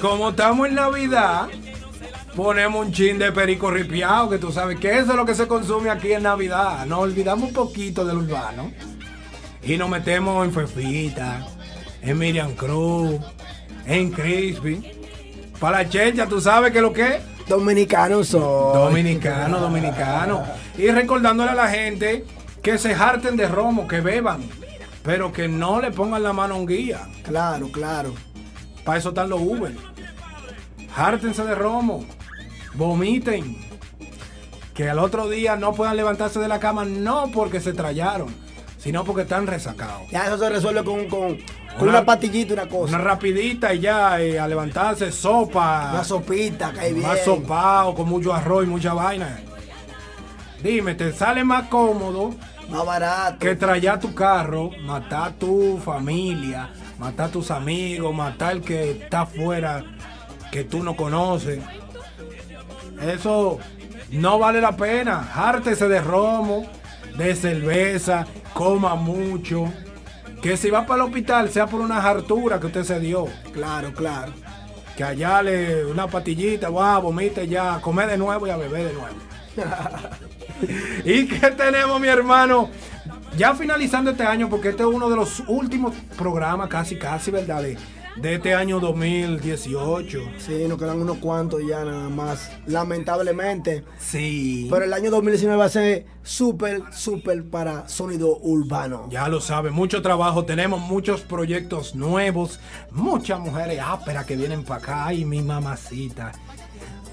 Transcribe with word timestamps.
como 0.00 0.30
estamos 0.30 0.68
en 0.68 0.74
Navidad, 0.74 1.48
ponemos 2.34 2.86
un 2.86 2.92
chin 2.92 3.18
de 3.18 3.30
perico 3.30 3.70
ripiado, 3.70 4.28
que 4.28 4.38
tú 4.38 4.50
sabes 4.50 4.78
que 4.78 4.98
eso 4.98 5.10
es 5.10 5.16
lo 5.16 5.24
que 5.24 5.34
se 5.34 5.46
consume 5.46 5.90
aquí 5.90 6.12
en 6.12 6.24
Navidad. 6.24 6.84
Nos 6.86 7.00
olvidamos 7.00 7.48
un 7.48 7.54
poquito 7.54 8.04
del 8.04 8.18
urbano 8.18 8.72
y 9.62 9.76
nos 9.76 9.88
metemos 9.88 10.44
en 10.44 10.52
Fefita, 10.52 11.46
en 12.02 12.18
Miriam 12.18 12.54
Cruz, 12.54 13.20
en 13.86 14.10
Crispy. 14.10 14.92
Para 15.60 15.84
la 15.84 15.88
chelcha, 15.88 16.26
tú 16.26 16.40
sabes 16.40 16.72
que 16.72 16.80
lo 16.80 16.92
que 16.92 17.16
es. 17.16 17.22
Dominicano 17.48 18.24
soy. 18.24 18.76
Dominicano, 18.76 19.58
dominicano. 19.58 20.44
Y 20.76 20.88
recordándole 20.88 21.50
a 21.50 21.54
la 21.54 21.68
gente 21.68 22.24
que 22.62 22.78
se 22.78 22.94
harten 22.94 23.36
de 23.36 23.48
romo, 23.48 23.86
que 23.86 24.00
beban, 24.00 24.42
pero 25.02 25.32
que 25.32 25.48
no 25.48 25.80
le 25.80 25.90
pongan 25.92 26.22
la 26.22 26.32
mano 26.32 26.54
a 26.54 26.58
un 26.58 26.66
guía. 26.66 27.08
Claro, 27.22 27.70
claro. 27.72 28.12
Para 28.84 28.98
eso 28.98 29.10
están 29.10 29.28
los 29.28 29.40
Uber. 29.40 29.74
Hártense 30.94 31.44
de 31.44 31.54
romo. 31.54 32.04
Vomiten. 32.74 33.56
Que 34.74 34.88
al 34.88 34.98
otro 34.98 35.28
día 35.28 35.56
no 35.56 35.72
puedan 35.72 35.96
levantarse 35.96 36.38
de 36.38 36.48
la 36.48 36.60
cama, 36.60 36.84
no 36.84 37.30
porque 37.32 37.60
se 37.60 37.72
trallaron, 37.72 38.32
sino 38.78 39.04
porque 39.04 39.22
están 39.22 39.46
resacados. 39.46 40.08
Ya 40.10 40.26
eso 40.26 40.38
se 40.38 40.48
resuelve 40.48 40.84
con, 40.84 41.06
con, 41.08 41.36
con 41.76 41.88
una, 41.88 42.04
pastillita, 42.04 42.54
una 42.54 42.68
cosa. 42.68 42.94
Una 42.94 43.04
rapidita 43.04 43.74
y 43.74 43.80
ya 43.80 44.20
eh, 44.20 44.38
a 44.38 44.46
levantarse, 44.46 45.10
sopa. 45.10 45.90
Una 45.92 46.04
sopita, 46.04 46.72
cae 46.72 46.92
bien. 46.92 47.06
Más 47.06 47.24
sopado, 47.24 47.94
con 47.94 48.08
mucho 48.08 48.32
arroz 48.32 48.64
y 48.64 48.68
mucha 48.68 48.94
vaina. 48.94 49.40
Dime, 50.62 50.94
¿te 50.94 51.12
sale 51.12 51.42
más 51.42 51.68
cómodo? 51.68 52.34
Más 52.68 52.84
barato. 52.84 53.38
Que 53.38 53.54
traer 53.56 53.98
tu 53.98 54.14
carro, 54.14 54.70
matar 54.82 55.28
a 55.28 55.32
tu 55.32 55.78
familia, 55.78 56.70
matar 56.98 57.28
a 57.28 57.32
tus 57.32 57.50
amigos, 57.50 58.14
matar 58.14 58.52
al 58.52 58.60
que 58.60 58.90
está 58.92 59.22
afuera 59.22 59.84
que 60.50 60.64
tú 60.64 60.82
no 60.82 60.96
conoces. 60.96 61.60
Eso 63.02 63.58
no 64.10 64.38
vale 64.38 64.60
la 64.60 64.76
pena. 64.76 65.30
Hártese 65.34 65.88
de 65.88 66.00
romo, 66.00 66.66
de 67.16 67.34
cerveza, 67.34 68.26
coma 68.54 68.94
mucho. 68.94 69.72
Que 70.42 70.56
si 70.56 70.70
va 70.70 70.86
para 70.86 71.02
el 71.02 71.08
hospital 71.08 71.50
sea 71.50 71.66
por 71.66 71.80
una 71.80 71.98
hartura 72.02 72.60
que 72.60 72.66
usted 72.66 72.84
se 72.84 73.00
dio. 73.00 73.26
Claro, 73.52 73.92
claro. 73.92 74.32
Que 74.96 75.04
allá 75.04 75.42
le 75.42 75.84
una 75.84 76.06
patillita, 76.06 76.70
va, 76.70 76.98
vomite 76.98 77.46
ya, 77.46 77.80
comer 77.80 78.08
de 78.08 78.18
nuevo 78.18 78.46
y 78.46 78.50
a 78.50 78.56
beber 78.56 78.88
de 78.88 78.92
nuevo. 78.94 79.16
¿Y 81.04 81.26
qué 81.26 81.50
tenemos, 81.52 82.00
mi 82.00 82.08
hermano? 82.08 82.70
Ya 83.36 83.54
finalizando 83.54 84.10
este 84.10 84.24
año, 84.24 84.48
porque 84.48 84.70
este 84.70 84.82
es 84.82 84.88
uno 84.88 85.08
de 85.08 85.16
los 85.16 85.42
últimos 85.46 85.94
programas, 86.16 86.68
casi, 86.68 86.96
casi, 86.96 87.30
¿verdad? 87.30 87.62
De, 87.62 87.76
de 88.20 88.34
este 88.34 88.54
año 88.54 88.80
2018. 88.80 90.18
Sí, 90.38 90.66
nos 90.68 90.78
quedan 90.78 91.00
unos 91.00 91.18
cuantos 91.18 91.60
ya 91.66 91.84
nada 91.84 92.08
más. 92.08 92.50
Lamentablemente. 92.66 93.84
Sí. 93.98 94.66
Pero 94.70 94.84
el 94.84 94.92
año 94.92 95.10
2019 95.10 95.58
va 95.58 95.66
a 95.66 95.68
ser 95.68 96.06
súper, 96.22 96.82
súper 96.92 97.48
para 97.48 97.88
sonido 97.88 98.36
urbano. 98.38 99.06
Ya 99.10 99.28
lo 99.28 99.40
sabe, 99.40 99.70
mucho 99.70 100.02
trabajo. 100.02 100.44
Tenemos 100.44 100.80
muchos 100.80 101.20
proyectos 101.20 101.94
nuevos. 101.94 102.58
Muchas 102.90 103.38
mujeres 103.38 103.80
ásperas 103.84 104.26
que 104.26 104.36
vienen 104.36 104.64
para 104.64 104.80
acá. 104.80 105.12
Y 105.12 105.24
mi 105.24 105.42
mamacita. 105.42 106.32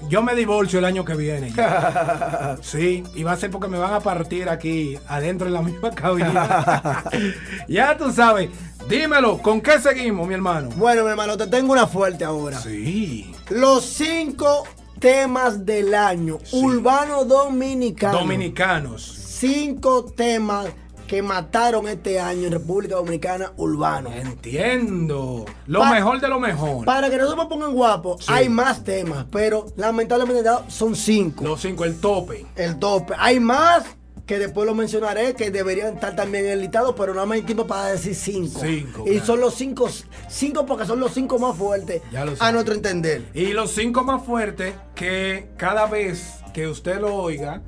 Yo 0.08 0.22
me 0.22 0.34
divorcio 0.34 0.78
el 0.78 0.84
año 0.84 1.04
que 1.04 1.14
viene. 1.14 1.50
ya. 1.50 2.56
Sí, 2.62 3.02
y 3.14 3.22
va 3.22 3.32
a 3.32 3.36
ser 3.36 3.50
porque 3.50 3.68
me 3.68 3.78
van 3.78 3.92
a 3.92 4.00
partir 4.00 4.48
aquí 4.48 4.98
adentro 5.08 5.46
en 5.46 5.52
la 5.52 5.62
misma 5.62 5.90
cabina. 5.90 7.04
ya 7.68 7.96
tú 7.96 8.12
sabes. 8.12 8.50
Dímelo, 8.88 9.38
¿con 9.38 9.60
qué 9.60 9.80
seguimos, 9.80 10.28
mi 10.28 10.34
hermano? 10.34 10.68
Bueno, 10.76 11.02
mi 11.04 11.10
hermano, 11.10 11.36
te 11.36 11.46
tengo 11.48 11.72
una 11.72 11.86
fuerte 11.86 12.24
ahora. 12.24 12.58
Sí. 12.60 13.32
Los 13.50 13.84
cinco 13.84 14.64
temas 15.00 15.66
del 15.66 15.94
año. 15.94 16.38
Urbano 16.52 17.24
dominicano. 17.24 18.18
Dominicanos. 18.18 19.02
Cinco 19.02 20.04
temas 20.04 20.68
que 21.06 21.22
mataron 21.22 21.86
este 21.88 22.18
año 22.20 22.46
en 22.46 22.52
República 22.52 22.96
Dominicana 22.96 23.52
urbano. 23.56 24.10
Entiendo. 24.12 25.44
Lo 25.66 25.80
Pa- 25.80 25.90
mejor 25.92 26.20
de 26.20 26.28
lo 26.28 26.40
mejor. 26.40 26.84
Para 26.84 27.08
que 27.10 27.16
no 27.16 27.28
se 27.30 27.36
me 27.36 27.46
pongan 27.46 27.72
guapos, 27.72 28.24
Sí. 28.24 28.32
hay 28.32 28.48
más 28.48 28.82
temas, 28.84 29.26
pero 29.30 29.66
lamentablemente 29.76 30.48
son 30.68 30.96
cinco. 30.96 31.44
Los 31.44 31.60
cinco, 31.60 31.84
el 31.84 31.98
tope. 32.00 32.46
El 32.56 32.78
tope. 32.78 33.14
Hay 33.18 33.38
más 33.40 33.84
que 34.26 34.38
después 34.40 34.66
lo 34.66 34.74
mencionaré 34.74 35.34
que 35.34 35.52
deberían 35.52 35.94
estar 35.94 36.16
también 36.16 36.46
en 36.46 36.50
el 36.52 36.60
listado, 36.60 36.96
pero 36.96 37.14
no 37.14 37.24
me 37.26 37.36
hay 37.36 37.42
tiempo 37.42 37.66
para 37.68 37.86
decir 37.92 38.14
cinco. 38.16 38.60
Cinco, 38.60 39.04
Y 39.06 39.10
claro. 39.12 39.26
son 39.26 39.40
los 39.40 39.54
cinco, 39.54 39.88
cinco 40.28 40.66
porque 40.66 40.84
son 40.84 40.98
los 40.98 41.14
cinco 41.14 41.38
más 41.38 41.56
fuertes 41.56 42.02
Ya 42.10 42.24
lo 42.24 42.32
a 42.40 42.50
nuestro 42.50 42.74
entender. 42.74 43.22
Y 43.34 43.52
los 43.52 43.70
cinco 43.70 44.02
más 44.02 44.24
fuertes 44.24 44.74
que 44.96 45.50
cada 45.56 45.86
vez 45.86 46.40
que 46.52 46.66
usted 46.66 47.00
lo 47.00 47.14
oiga, 47.14 47.62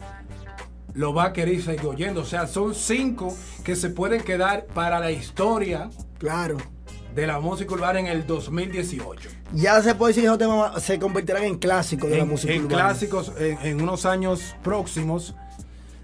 lo 0.99 1.15
va 1.15 1.27
a 1.27 1.33
querer 1.33 1.63
seguir 1.63 1.87
oyendo. 1.87 2.23
O 2.23 2.25
sea, 2.25 2.49
son 2.49 2.75
cinco 2.75 3.33
que 3.63 3.77
se 3.77 3.89
pueden 3.89 4.21
quedar 4.23 4.67
para 4.67 4.99
la 4.99 5.13
historia 5.13 5.89
Claro. 6.19 6.57
de 7.15 7.25
la 7.27 7.39
música 7.39 7.73
urbana 7.73 8.01
en 8.01 8.07
el 8.09 8.27
2018. 8.27 9.31
Ya 9.53 9.81
se 9.81 9.95
puede 9.95 10.11
decir 10.11 10.23
que 10.25 10.27
esos 10.27 10.39
temas 10.39 10.83
se 10.83 10.99
convertirán 10.99 11.45
en 11.45 11.57
clásicos 11.59 12.11
de 12.11 12.17
la 12.17 12.23
En, 12.25 12.29
música 12.29 12.53
en 12.53 12.65
urbana. 12.65 12.85
clásicos, 12.89 13.33
en, 13.39 13.59
en 13.63 13.81
unos 13.81 14.05
años 14.07 14.57
próximos, 14.65 15.35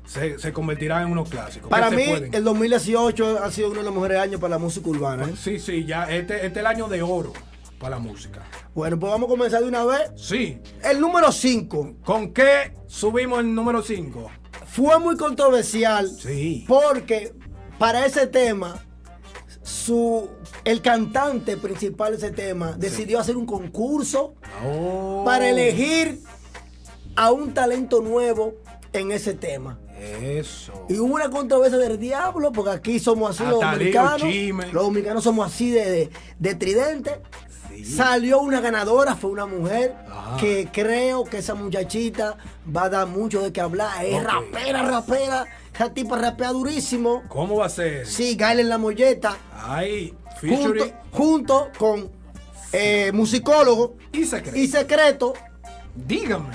se, 0.06 0.38
se 0.38 0.52
convertirán 0.52 1.06
en 1.06 1.12
unos 1.12 1.28
clásicos. 1.28 1.68
Para 1.70 1.90
mí, 1.90 2.04
el 2.32 2.44
2018 2.44 3.40
ha 3.42 3.50
sido 3.50 3.68
uno 3.70 3.78
de 3.80 3.84
los 3.86 3.94
mejores 3.94 4.18
años 4.20 4.40
para 4.40 4.50
la 4.52 4.58
música 4.58 4.88
urbana. 4.88 5.24
¿eh? 5.24 5.34
Sí, 5.36 5.58
sí, 5.58 5.84
ya 5.84 6.04
este, 6.04 6.36
este 6.36 6.46
es 6.46 6.56
el 6.58 6.66
año 6.66 6.86
de 6.88 7.02
oro 7.02 7.32
para 7.80 7.96
la 7.96 7.98
música. 8.02 8.42
Bueno, 8.74 8.98
pues 8.98 9.10
vamos 9.10 9.26
a 9.28 9.30
comenzar 9.30 9.60
de 9.62 9.68
una 9.68 9.84
vez. 9.84 10.10
Sí. 10.16 10.58
El 10.82 11.00
número 11.00 11.30
5 11.32 11.96
¿Con 12.04 12.32
qué 12.32 12.72
subimos 12.86 13.40
el 13.40 13.54
número 13.54 13.82
5? 13.82 14.30
Fue 14.74 14.98
muy 14.98 15.16
controversial 15.16 16.10
Sí. 16.10 16.64
porque 16.66 17.32
para 17.78 18.04
ese 18.06 18.26
tema, 18.26 18.76
su, 19.62 20.28
el 20.64 20.82
cantante 20.82 21.56
principal 21.56 22.12
de 22.12 22.18
ese 22.18 22.30
tema 22.32 22.72
decidió 22.72 23.18
hacer 23.20 23.36
un 23.36 23.46
concurso 23.46 24.34
Oh. 24.64 25.22
para 25.24 25.48
elegir 25.48 26.20
a 27.16 27.30
un 27.32 27.54
talento 27.54 28.00
nuevo 28.00 28.54
en 28.92 29.10
ese 29.12 29.34
tema. 29.34 29.78
Eso. 29.98 30.72
Y 30.88 30.98
hubo 30.98 31.14
una 31.14 31.30
controversia 31.30 31.78
del 31.78 31.98
diablo, 31.98 32.52
porque 32.52 32.72
aquí 32.72 32.98
somos 32.98 33.30
así 33.30 33.48
los 33.48 33.60
dominicanos. 33.60 34.22
Los 34.72 34.82
dominicanos 34.84 35.24
somos 35.24 35.46
así 35.46 35.70
de, 35.70 35.90
de, 35.90 36.10
de 36.38 36.54
tridente. 36.56 37.20
Sí. 37.84 37.92
Salió 37.96 38.40
una 38.40 38.60
ganadora, 38.60 39.14
fue 39.14 39.30
una 39.30 39.46
mujer 39.46 39.94
que 40.40 40.68
creo 40.72 41.24
que 41.24 41.38
esa 41.38 41.54
muchachita 41.54 42.36
va 42.74 42.84
a 42.84 42.88
dar 42.88 43.06
mucho 43.06 43.42
de 43.42 43.52
qué 43.52 43.60
hablar. 43.60 44.04
Es 44.04 44.22
rapera, 44.22 44.82
rapera. 44.82 45.44
Esa 45.74 45.92
tipa 45.92 46.16
rapea 46.16 46.52
durísimo. 46.52 47.22
¿Cómo 47.28 47.56
va 47.56 47.66
a 47.66 47.68
ser? 47.68 48.06
Sí, 48.06 48.36
Gael 48.36 48.60
en 48.60 48.68
la 48.68 48.78
molleta. 48.78 49.36
Ay, 49.52 50.14
Junto, 50.40 50.84
junto 51.12 51.70
con 51.78 52.10
eh, 52.72 53.10
musicólogo 53.12 53.96
y 54.12 54.24
secreto. 54.24 54.58
y 54.58 54.66
secreto. 54.66 55.34
Dígame. 55.94 56.54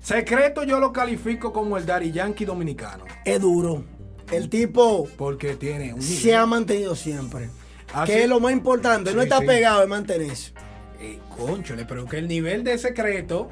Secreto 0.00 0.62
yo 0.64 0.80
lo 0.80 0.92
califico 0.92 1.52
como 1.52 1.76
el 1.76 1.84
Daddy 1.86 2.12
Yankee 2.12 2.44
dominicano. 2.44 3.04
Es 3.24 3.40
duro. 3.40 3.84
El 4.30 4.48
tipo 4.48 5.08
Porque 5.16 5.56
tiene 5.56 5.92
un 5.94 6.02
se 6.02 6.34
ha 6.34 6.46
mantenido 6.46 6.94
siempre. 6.94 7.48
Ah, 7.94 8.04
que 8.04 8.12
sí. 8.14 8.18
es 8.20 8.28
lo 8.28 8.38
más 8.40 8.52
importante. 8.52 9.14
no 9.14 9.22
está 9.22 9.38
sí. 9.40 9.46
pegado, 9.46 9.82
es 9.82 9.88
mantenerse. 9.88 10.52
Eh, 11.00 11.20
cónchale, 11.36 11.84
pero 11.84 12.06
que 12.06 12.18
el 12.18 12.28
nivel 12.28 12.64
de 12.64 12.76
secreto 12.78 13.50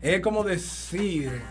es 0.00 0.20
como 0.20 0.44
decir, 0.44 1.42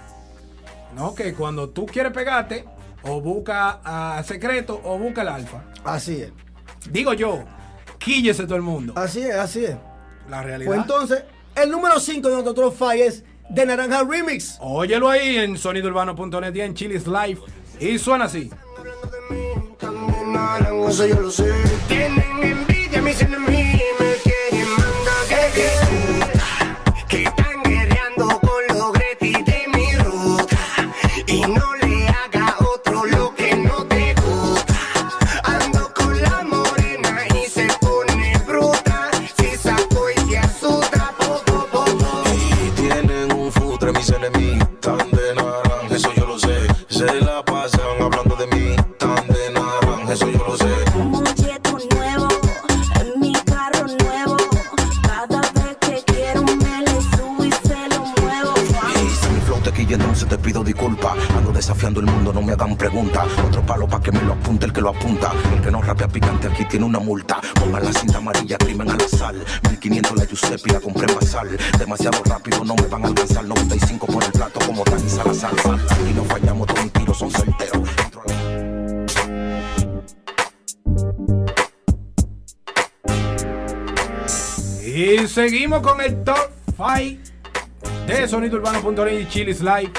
¿no? 0.96 1.14
Que 1.14 1.34
cuando 1.34 1.70
tú 1.70 1.86
quieres 1.86 2.12
pegarte, 2.12 2.66
o 3.04 3.22
busca 3.22 3.80
a 3.84 4.24
secreto 4.24 4.82
o 4.84 4.98
busca 4.98 5.22
el 5.22 5.30
alfa. 5.30 5.64
Así 5.84 6.22
es. 6.22 6.32
Digo 6.92 7.14
yo, 7.14 7.44
quíllese 7.98 8.44
todo 8.44 8.56
el 8.56 8.62
mundo. 8.62 8.94
Así 8.96 9.22
es, 9.22 9.36
así 9.36 9.66
es. 9.66 9.76
La 10.30 10.44
realidad. 10.44 10.70
Pues 10.70 10.82
entonces, 10.82 11.24
el 11.56 11.72
número 11.72 12.00
5 12.00 12.28
de 12.28 12.34
nuestro 12.34 12.54
top 12.54 12.74
5 12.78 12.92
es 12.94 13.24
de 13.50 13.66
Naranja 13.66 14.04
Remix. 14.04 14.58
Óyelo 14.60 15.10
ahí 15.10 15.38
en 15.38 15.58
sonidourbano.net 15.58 16.54
y 16.56 16.62
en 16.62 16.74
Chilis 16.74 17.08
Live. 17.08 17.40
Y 17.80 17.98
suena 17.98 18.26
así. 18.26 18.50
También 19.80 20.36
harán 20.36 20.80
eso 20.84 21.06
yo 21.06 21.22
lo 21.22 21.32
sé. 21.32 21.52
Tienen 21.88 22.24
envidia 22.42 23.02
mis 23.02 23.22
enemigos 23.22 24.17
van 72.98 73.06
a 73.06 73.08
alcanzar. 73.10 73.46
95 73.46 74.08
por 74.08 74.24
el 74.24 74.32
plato 74.32 74.60
como 74.66 74.84
Dani 74.84 75.10
Salazar. 75.10 75.52
Y 76.10 76.14
no 76.14 76.24
fallamos, 76.26 76.68
todos 76.68 76.84
un 76.84 76.90
tiro 76.90 77.14
son 77.14 77.32
la- 77.32 77.38
Y 84.84 85.28
seguimos 85.28 85.82
con 85.82 86.00
el 86.02 86.24
top 86.24 86.50
5 86.78 87.22
de 88.08 88.28
Sonido 88.28 88.58
Urbano.net 88.58 89.20
y 89.22 89.28
Chili 89.28 89.54
Slide. 89.54 89.92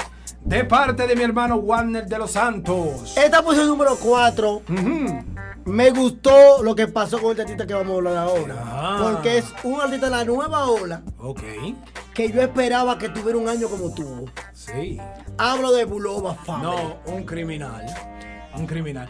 De 0.43 0.63
parte 0.63 1.05
de 1.05 1.15
mi 1.15 1.23
hermano 1.23 1.57
Warner 1.57 2.05
de 2.07 2.17
los 2.17 2.31
Santos. 2.31 3.15
Esta 3.17 3.41
posición 3.43 3.67
número 3.67 3.95
4 3.97 4.61
Ujú. 4.67 5.23
me 5.65 5.91
gustó 5.91 6.63
lo 6.63 6.73
que 6.75 6.87
pasó 6.87 7.19
con 7.21 7.31
este 7.31 7.43
artista 7.43 7.67
que 7.67 7.73
vamos 7.73 7.93
a 7.93 7.97
hablar 7.97 8.17
ahora. 8.17 8.55
Ah. 8.65 8.99
Porque 9.01 9.37
es 9.39 9.45
un 9.63 9.79
artista 9.79 10.05
de 10.09 10.11
la 10.15 10.25
nueva 10.25 10.65
ola 10.67 11.01
Ok. 11.19 11.41
Que 12.19 12.33
yo 12.33 12.41
esperaba 12.41 12.97
que 12.97 13.07
tuviera 13.07 13.37
un 13.37 13.47
año 13.47 13.69
como 13.69 13.93
tuvo. 13.93 14.25
Sí. 14.53 14.99
Hablo 15.37 15.71
de 15.71 15.85
Bulova 15.85 16.35
Family. 16.35 16.63
No, 16.69 16.97
un 17.05 17.23
criminal. 17.23 17.85
Un 18.57 18.67
criminal. 18.67 19.07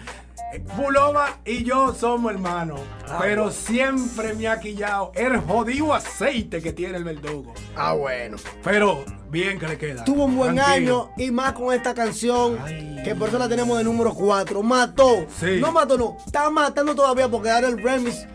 Eh, 0.53 0.63
Bulova 0.77 1.39
y 1.43 1.63
yo 1.63 1.95
somos 1.95 2.31
hermanos. 2.31 2.79
pero 3.19 3.49
siempre 3.49 4.35
me 4.35 4.47
ha 4.47 4.59
quillado 4.59 5.11
el 5.15 5.37
jodido 5.39 5.91
aceite 5.91 6.61
que 6.61 6.71
tiene 6.71 6.97
el 6.97 7.03
verdugo. 7.03 7.51
Ah, 7.75 7.93
bueno. 7.93 8.37
Pero 8.63 9.03
bien 9.31 9.57
que 9.57 9.67
le 9.67 9.79
queda. 9.79 10.03
Tuvo 10.03 10.25
un 10.25 10.35
buen 10.37 10.53
Tranquilo. 10.53 11.05
año 11.05 11.11
y 11.17 11.31
más 11.31 11.53
con 11.53 11.73
esta 11.73 11.95
canción 11.95 12.59
Ay. 12.63 13.01
que 13.03 13.15
por 13.15 13.29
eso 13.29 13.39
la 13.39 13.49
tenemos 13.49 13.75
de 13.79 13.85
número 13.85 14.13
4. 14.13 14.61
Mató. 14.61 15.25
Sí. 15.39 15.57
No 15.59 15.71
mató, 15.71 15.97
no. 15.97 16.15
Está 16.23 16.47
matando 16.51 16.93
todavía 16.93 17.27
porque 17.27 17.49
ahora 17.49 17.69
el 17.69 17.81
remix 17.81 18.27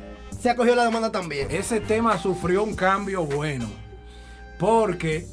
se 0.42 0.50
ha 0.50 0.56
cogido 0.56 0.74
la 0.74 0.82
demanda 0.84 1.12
también. 1.12 1.46
Ese 1.52 1.78
tema 1.78 2.18
sufrió 2.18 2.64
un 2.64 2.74
cambio 2.74 3.24
bueno. 3.24 3.83
Porque 4.58 5.26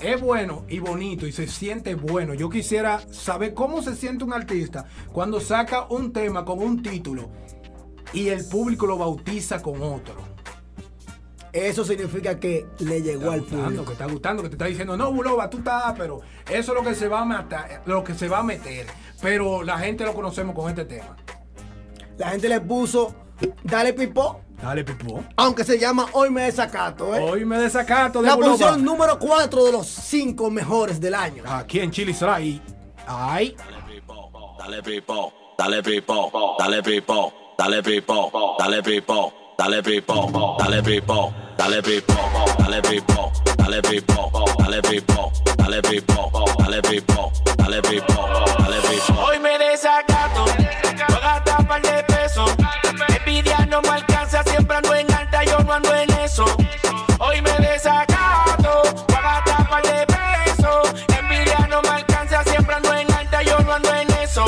es 0.00 0.20
bueno 0.20 0.64
y 0.68 0.78
bonito 0.78 1.26
y 1.26 1.32
se 1.32 1.46
siente 1.46 1.94
bueno. 1.94 2.34
Yo 2.34 2.48
quisiera 2.48 3.00
saber 3.10 3.54
cómo 3.54 3.82
se 3.82 3.94
siente 3.94 4.24
un 4.24 4.32
artista 4.32 4.86
cuando 5.12 5.40
saca 5.40 5.86
un 5.88 6.12
tema 6.12 6.44
con 6.44 6.60
un 6.60 6.82
título 6.82 7.30
y 8.12 8.28
el 8.28 8.44
público 8.46 8.86
lo 8.86 8.98
bautiza 8.98 9.62
con 9.62 9.82
otro. 9.82 10.30
Eso 11.52 11.84
significa 11.84 12.38
que 12.38 12.66
le 12.78 13.02
llegó 13.02 13.32
al 13.32 13.40
gustando, 13.40 13.64
público. 13.64 13.84
que 13.86 13.92
está 13.92 14.06
gustando, 14.06 14.42
que 14.42 14.48
te 14.50 14.54
está 14.54 14.66
diciendo, 14.66 14.96
no, 14.96 15.12
Buloba, 15.12 15.50
tú 15.50 15.58
estás, 15.58 15.94
pero 15.98 16.20
eso 16.48 16.72
es 16.72 16.78
lo 16.78 16.88
que 16.88 16.94
se 16.94 17.08
va 17.08 17.22
a 17.22 17.24
matar, 17.24 17.82
lo 17.86 18.04
que 18.04 18.14
se 18.14 18.28
va 18.28 18.38
a 18.38 18.42
meter. 18.44 18.86
Pero 19.20 19.62
la 19.64 19.78
gente 19.78 20.04
lo 20.04 20.14
conocemos 20.14 20.54
con 20.54 20.68
este 20.68 20.84
tema. 20.84 21.16
La 22.18 22.30
gente 22.30 22.48
le 22.48 22.60
puso 22.60 23.16
Dale 23.64 23.92
Pipó, 23.94 24.42
Dale, 24.62 24.84
Pipo. 24.84 25.24
aunque 25.36 25.64
se 25.64 25.78
llama 25.78 26.06
Hoy 26.12 26.30
me 26.30 26.42
desacato. 26.42 27.14
¿eh? 27.14 27.20
Hoy 27.20 27.44
me 27.44 27.58
desacato 27.58 28.20
de 28.20 28.28
La 28.28 28.34
Buloba. 28.34 28.52
posición 28.52 28.84
número 28.84 29.18
4 29.18 29.64
de 29.64 29.72
los 29.72 29.86
5 29.86 30.50
mejores 30.50 31.00
del 31.00 31.14
año. 31.14 31.42
Aquí 31.46 31.80
en 31.80 31.90
Chile 31.90 32.12
Slide. 32.12 32.60
Ay, 33.06 33.56
Dale 33.56 33.82
pipo, 33.92 34.54
dale 34.58 34.82
pipo, 34.82 35.32
dale 35.58 35.82
pipo, 35.82 36.54
dale 36.58 36.82
pipo, 36.82 37.32
dale 37.58 37.82
pipo, 37.82 38.56
dale 38.58 38.82
pipo, 38.82 39.32
dale 39.58 39.82
pipo, 39.82 40.54
dale 40.58 40.82
pipo, 40.82 41.32
dale 41.56 41.82
pipo, 41.82 42.22
dale 42.58 42.82
pipo, 42.82 43.32
dale 43.58 43.82
pipo, 43.82 45.32
dale 45.56 45.82
pipo, 45.82 46.22
dale 46.56 46.82
pipo, 46.82 47.32
dale 47.56 47.82
pipo, 47.82 48.22
dale 48.58 48.80
pipo. 48.82 49.20
Hoy 49.26 49.38
me 49.40 49.58
desacato, 49.58 50.44
voy 50.44 51.16
a 51.16 51.20
gastar 51.20 51.66
par 51.66 51.82
de 51.82 52.02
pesos. 52.04 52.50
Envidia 53.08 53.66
no 53.66 53.80
me 53.82 53.88
siempre 54.44 54.76
ando 54.76 54.94
en 54.94 55.12
alta, 55.12 55.44
yo 55.44 55.58
no 55.60 55.72
ando 55.72 55.94
en 55.94 56.10
eso. 56.10 56.44
Hoy 57.18 57.40
me 57.42 57.52
desacato, 57.58 58.82
voy 59.08 59.16
a 59.16 59.22
gastar 59.22 59.68
par 59.68 59.82
de 59.82 60.06
pesos. 60.06 60.94
Envidia 61.18 61.66
no 61.68 61.82
me 61.82 61.88
alcanza, 61.88 62.42
siempre 62.44 62.74
ando 62.74 62.94
en 62.94 63.12
alta, 63.12 63.42
yo 63.42 63.58
no 63.60 63.72
ando 63.74 63.94
en 63.94 64.10
eso. 64.22 64.44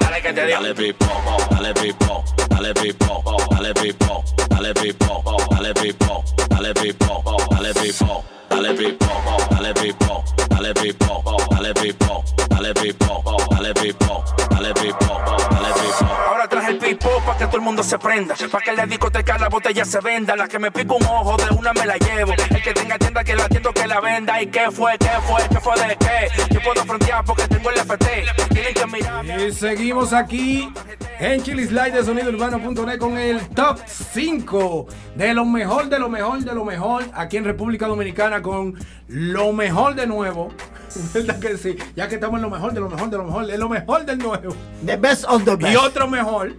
Dale 0.00 0.22
que 0.22 0.32
te 0.32 0.46
digo. 0.46 0.60
Dale 0.60 0.74
pipo, 0.74 1.06
dale 1.50 1.74
pipo, 1.74 2.24
dale 2.48 2.74
pipo, 2.74 3.32
dale 3.50 3.74
pipo, 3.74 4.24
dale 4.48 4.74
pipo, 4.74 5.46
dale 5.50 5.74
pipo, 5.74 6.24
dale 6.48 6.74
pipo, 6.74 7.46
dale 7.50 7.74
pipo, 7.74 8.24
dale 8.54 8.74
pipo, 8.74 9.06
dale 9.50 9.74
pipo, 9.74 10.24
dale 10.48 10.74
pipo, 10.74 11.36
dale 11.50 11.74
pipo, 11.74 12.24
dale 12.48 12.74
pipo, 12.74 13.36
dale 13.50 13.74
pipo, 13.74 14.24
dale 14.50 14.74
pipo, 14.74 15.22
dale 15.50 15.72
pipo. 15.72 16.04
Ahora 16.28 16.48
traje 16.48 16.70
el 16.70 16.78
pipo 16.78 17.08
pa' 17.24 17.36
que 17.38 17.46
todo 17.46 17.56
el 17.56 17.62
mundo 17.62 17.82
se 17.82 17.98
prenda. 17.98 18.34
Pa' 18.50 18.60
que 18.60 18.72
la 18.72 18.86
discoteca 18.86 19.38
la 19.38 19.48
botella 19.48 19.84
se 19.84 20.00
venda. 20.00 20.36
La 20.36 20.48
que 20.48 20.58
me 20.58 20.70
pica 20.70 20.94
un 20.94 21.04
ojo 21.04 21.36
de 21.36 21.54
una 21.54 21.72
me 21.72 21.86
la 21.86 21.96
llevo. 21.96 22.32
El 22.32 22.62
que 22.62 22.72
tenga 22.74 22.98
tienda 22.98 23.24
que 23.24 23.36
la 23.36 23.44
atiendo 23.44 23.72
que 23.72 23.86
la 23.86 24.00
venda. 24.00 24.42
¿Y 24.42 24.46
qué 24.46 24.70
fue? 24.70 24.98
¿Qué 24.98 25.10
fue? 25.26 25.42
¿Qué 25.48 25.60
fue 25.60 25.74
de 25.88 25.96
qué? 25.96 26.54
Yo 26.54 26.60
puedo 26.60 26.84
frontear 26.84 27.24
porque 27.24 27.48
tengo 27.48 27.70
el 27.70 27.76
FT. 27.76 28.24
Tienen 28.50 28.74
que 28.74 28.86
mirarme. 28.86 29.46
Y 29.46 29.52
seguimos 29.52 30.12
aquí 30.12 30.72
en 31.18 31.42
Chili 31.42 31.66
Slide 31.66 31.92
de 31.92 32.04
Sonido 32.04 32.30
Urbano.net 32.30 32.98
con 32.98 33.16
el 33.16 33.48
top 33.50 33.78
5 33.86 34.86
de 35.14 35.34
lo 35.34 35.44
mejor, 35.44 35.88
de 35.88 35.98
lo 35.98 36.08
mejor, 36.08 36.40
de 36.40 36.54
lo 36.54 36.64
mejor 36.64 37.04
aquí 37.14 37.36
en 37.36 37.44
República 37.44 37.86
Dominicana 37.86 38.41
con 38.42 38.74
lo 39.08 39.52
mejor 39.52 39.94
de 39.94 40.06
nuevo. 40.06 40.50
¿Verdad 41.14 41.38
que 41.38 41.56
sí? 41.56 41.76
Ya 41.96 42.08
que 42.08 42.16
estamos 42.16 42.36
en 42.36 42.42
lo 42.42 42.50
mejor, 42.50 42.72
de 42.74 42.80
lo 42.80 42.88
mejor, 42.90 43.08
de 43.10 43.16
lo 43.16 43.24
mejor, 43.24 43.50
es 43.50 43.58
lo 43.58 43.68
mejor 43.68 44.04
del 44.04 44.18
nuevo. 44.18 44.54
The 44.84 44.96
best 44.96 45.24
of 45.26 45.44
the 45.44 45.56
best. 45.56 45.72
Y 45.72 45.76
otro 45.76 46.06
mejor 46.08 46.54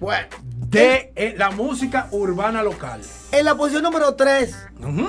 Bueno, 0.00 0.26
de 0.68 1.12
eh, 1.14 1.34
la 1.36 1.50
música 1.50 2.08
urbana 2.10 2.62
local. 2.62 3.00
en 3.32 3.44
la 3.44 3.54
posición 3.54 3.82
número 3.82 4.14
3 4.14 4.54
Ujú. 4.80 5.06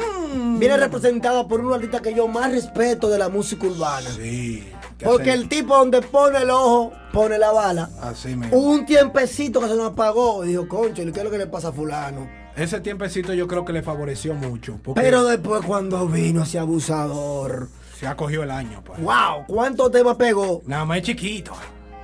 viene 0.59 0.77
representada 0.77 1.47
por 1.47 1.61
un 1.61 1.73
artista 1.73 2.01
que 2.01 2.13
yo 2.13 2.27
más 2.27 2.51
respeto 2.51 3.09
de 3.09 3.17
la 3.17 3.29
música 3.29 3.67
urbana. 3.67 4.09
Sí. 4.09 4.69
¿qué 4.97 5.05
Porque 5.05 5.33
el 5.33 5.49
tipo 5.49 5.75
donde 5.77 6.01
pone 6.01 6.39
el 6.39 6.49
ojo, 6.49 6.91
pone 7.11 7.37
la 7.37 7.51
bala. 7.51 7.89
Así 8.01 8.35
mismo. 8.35 8.55
Hubo 8.55 8.69
un 8.71 8.85
tiempecito 8.85 9.59
que 9.59 9.67
se 9.67 9.75
nos 9.75 9.91
apagó. 9.91 10.43
Y 10.45 10.49
dijo, 10.49 10.67
concho, 10.67 11.01
¿y 11.01 11.11
qué 11.11 11.19
es 11.19 11.25
lo 11.25 11.31
que 11.31 11.37
le 11.37 11.47
pasa 11.47 11.69
a 11.69 11.71
fulano? 11.71 12.29
Ese 12.55 12.79
tiempecito 12.79 13.33
yo 13.33 13.47
creo 13.47 13.65
que 13.65 13.73
le 13.73 13.81
favoreció 13.83 14.33
mucho. 14.33 14.79
Porque 14.83 15.01
Pero 15.01 15.23
después 15.25 15.61
cuando 15.65 16.07
vino 16.07 16.43
ese 16.43 16.57
abusador. 16.59 17.67
se 17.99 18.07
ha 18.07 18.15
cogido 18.15 18.43
el 18.43 18.51
año. 18.51 18.81
Pues. 18.83 19.01
¡Wow! 19.01 19.45
¿Cuántos 19.47 19.91
temas 19.91 20.15
pegó? 20.15 20.61
Nada 20.65 20.85
más 20.85 20.97
es 20.99 21.03
chiquito. 21.03 21.53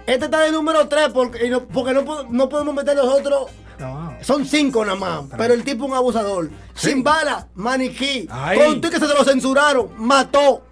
Este 0.05 0.25
está 0.25 0.41
de 0.41 0.51
número 0.51 0.87
3 0.87 1.09
porque, 1.13 1.45
y 1.45 1.49
no, 1.49 1.63
porque 1.65 1.93
no, 1.93 2.03
po- 2.03 2.23
no 2.29 2.49
podemos 2.49 2.73
meter 2.75 2.97
los 2.97 3.07
otros. 3.07 3.47
No. 3.79 4.13
Son 4.21 4.45
5 4.45 4.83
nada 4.85 4.97
más. 4.97 5.21
Pero 5.37 5.53
el 5.53 5.63
tipo 5.63 5.85
es 5.85 5.91
un 5.91 5.95
abusador. 5.97 6.49
Sin 6.73 7.01
bala, 7.03 7.47
maniquí. 7.55 8.27
Ay. 8.29 8.57
Con 8.59 8.81
tú 8.81 8.89
que 8.89 8.99
se 8.99 9.07
lo 9.07 9.23
censuraron. 9.23 9.89
Mató. 9.97 10.63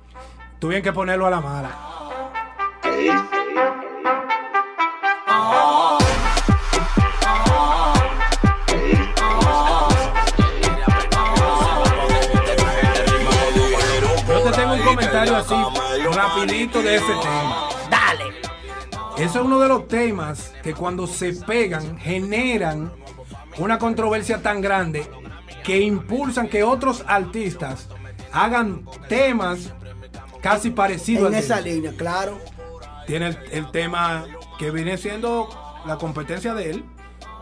Tuvieron 0.59 0.83
que 0.83 0.91
ponerlo 0.93 1.25
a 1.25 1.29
la 1.29 1.39
mala. 1.41 1.77
Así, 15.39 15.55
rapidito 16.13 16.81
de 16.81 16.95
ese 16.95 17.05
tema. 17.05 17.69
Dale. 17.89 18.25
Eso 19.17 19.39
es 19.39 19.45
uno 19.45 19.59
de 19.59 19.67
los 19.67 19.87
temas 19.87 20.53
que 20.63 20.73
cuando 20.73 21.07
se 21.07 21.33
pegan 21.33 21.97
generan 21.97 22.91
una 23.57 23.77
controversia 23.77 24.41
tan 24.41 24.61
grande 24.61 25.05
que 25.63 25.81
impulsan 25.81 26.47
que 26.47 26.63
otros 26.63 27.03
artistas 27.05 27.89
hagan 28.31 28.85
temas 29.07 29.73
casi 30.41 30.69
parecidos 30.69 31.31
En 31.33 31.39
esa 31.39 31.59
línea, 31.59 31.91
claro. 31.97 32.39
Tiene 33.07 33.27
el, 33.27 33.37
el 33.51 33.71
tema 33.71 34.25
que 34.57 34.71
viene 34.71 34.97
siendo 34.97 35.49
la 35.85 35.97
competencia 35.97 36.53
de 36.53 36.71
él 36.71 36.85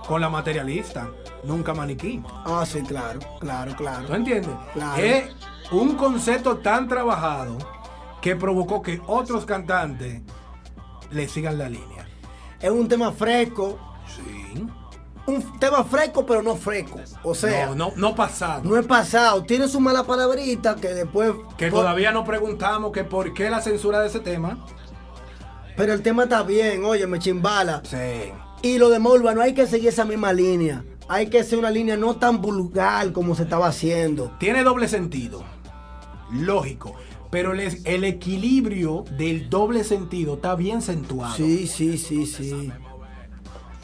con 0.07 0.21
la 0.21 0.29
materialista, 0.29 1.09
nunca 1.43 1.73
maniquí. 1.73 2.23
Ah, 2.45 2.65
sí, 2.65 2.81
claro, 2.81 3.19
claro, 3.39 3.71
¿Tú 3.71 3.77
claro. 3.77 4.15
entiendes? 4.15 4.55
Claro. 4.73 5.03
Es 5.03 5.35
un 5.71 5.95
concepto 5.95 6.57
tan 6.57 6.87
trabajado 6.87 7.57
que 8.21 8.35
provocó 8.35 8.81
que 8.81 9.01
otros 9.07 9.45
cantantes 9.45 10.21
le 11.11 11.27
sigan 11.27 11.57
la 11.57 11.69
línea. 11.69 12.07
Es 12.59 12.71
un 12.71 12.87
tema 12.87 13.11
fresco. 13.11 13.77
Sí. 14.07 14.65
Un 15.27 15.59
tema 15.59 15.83
fresco, 15.83 16.25
pero 16.25 16.41
no 16.41 16.55
fresco. 16.55 16.99
O 17.23 17.35
sea, 17.35 17.67
no, 17.67 17.75
no, 17.75 17.85
no, 17.89 18.09
no 18.09 18.15
pasado. 18.15 18.77
es 18.79 18.85
pasado. 18.85 19.43
Tiene 19.43 19.67
su 19.67 19.79
mala 19.79 20.03
palabrita 20.05 20.75
que 20.75 20.87
después. 20.89 21.33
que 21.57 21.69
por- 21.69 21.81
todavía 21.81 22.11
nos 22.11 22.25
preguntamos 22.25 22.91
que 22.91 23.03
por 23.03 23.33
qué 23.33 23.49
la 23.49 23.61
censura 23.61 23.99
de 23.99 24.07
ese 24.07 24.21
tema. 24.21 24.65
Pero 25.75 25.93
el 25.93 26.01
tema 26.01 26.23
está 26.23 26.41
bien, 26.43 26.83
oye, 26.85 27.05
me 27.07 27.19
chimbala. 27.19 27.81
Sí. 27.85 28.31
Y 28.63 28.79
lo 28.79 28.89
de 28.89 28.99
Molva, 28.99 29.35
no 29.35 29.41
hay 29.41 29.53
que 29.53 29.67
seguir 29.67 29.89
esa 29.89 30.05
misma 30.05 30.33
línea. 30.33 30.83
Hay 31.09 31.29
que 31.29 31.39
hacer 31.41 31.59
una 31.59 31.69
línea 31.69 31.95
no 31.97 32.15
tan 32.15 32.41
vulgar 32.41 33.11
como 33.11 33.35
se 33.35 33.43
estaba 33.43 33.67
haciendo. 33.67 34.31
Tiene 34.39 34.63
doble 34.63 34.87
sentido. 34.87 35.43
Lógico. 36.31 36.95
Pero 37.29 37.53
el, 37.53 38.03
equilibrio 38.03 39.05
del 39.17 39.49
doble 39.49 39.83
sentido 39.83 40.35
está 40.35 40.55
bien 40.55 40.77
acentuado. 40.77 41.35
Sí, 41.35 41.67
sí, 41.67 41.97
sí, 41.97 42.25
sí. 42.25 42.71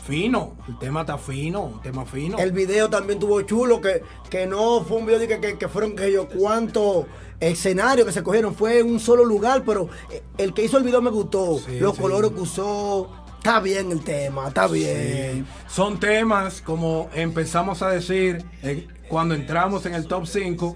Fino, 0.05 0.57
el 0.67 0.77
tema 0.79 1.01
está 1.01 1.17
fino, 1.17 1.61
un 1.61 1.81
tema 1.81 2.05
fino. 2.05 2.37
El 2.37 2.51
video 2.51 2.89
también 2.89 3.19
tuvo 3.19 3.41
chulo, 3.43 3.79
que, 3.79 4.03
que 4.29 4.45
no 4.45 4.83
fue 4.83 4.97
un 4.97 5.05
video 5.05 5.19
de 5.19 5.27
que, 5.29 5.39
que, 5.39 5.57
que 5.57 5.67
fueron 5.69 5.95
que 5.95 6.11
yo 6.11 6.27
cuántos 6.27 7.05
escenarios 7.39 8.05
que 8.05 8.13
se 8.13 8.23
cogieron, 8.23 8.55
fue 8.55 8.79
en 8.79 8.91
un 8.91 8.99
solo 8.99 9.25
lugar, 9.25 9.63
pero 9.65 9.89
el 10.37 10.53
que 10.53 10.65
hizo 10.65 10.77
el 10.77 10.83
video 10.83 11.01
me 11.01 11.09
gustó. 11.09 11.59
Sí, 11.59 11.79
Los 11.79 11.95
sí. 11.95 12.01
colores 12.01 12.31
que 12.31 12.41
usó, 12.41 13.09
está 13.37 13.59
bien 13.59 13.91
el 13.91 14.01
tema, 14.01 14.47
está 14.47 14.67
bien. 14.67 15.45
Son 15.67 15.99
temas, 15.99 16.61
como 16.61 17.09
empezamos 17.13 17.81
a 17.81 17.89
decir 17.89 18.43
eh, 18.61 18.87
cuando 19.07 19.35
entramos 19.35 19.85
en 19.85 19.93
el 19.93 20.07
top 20.07 20.25
5, 20.25 20.75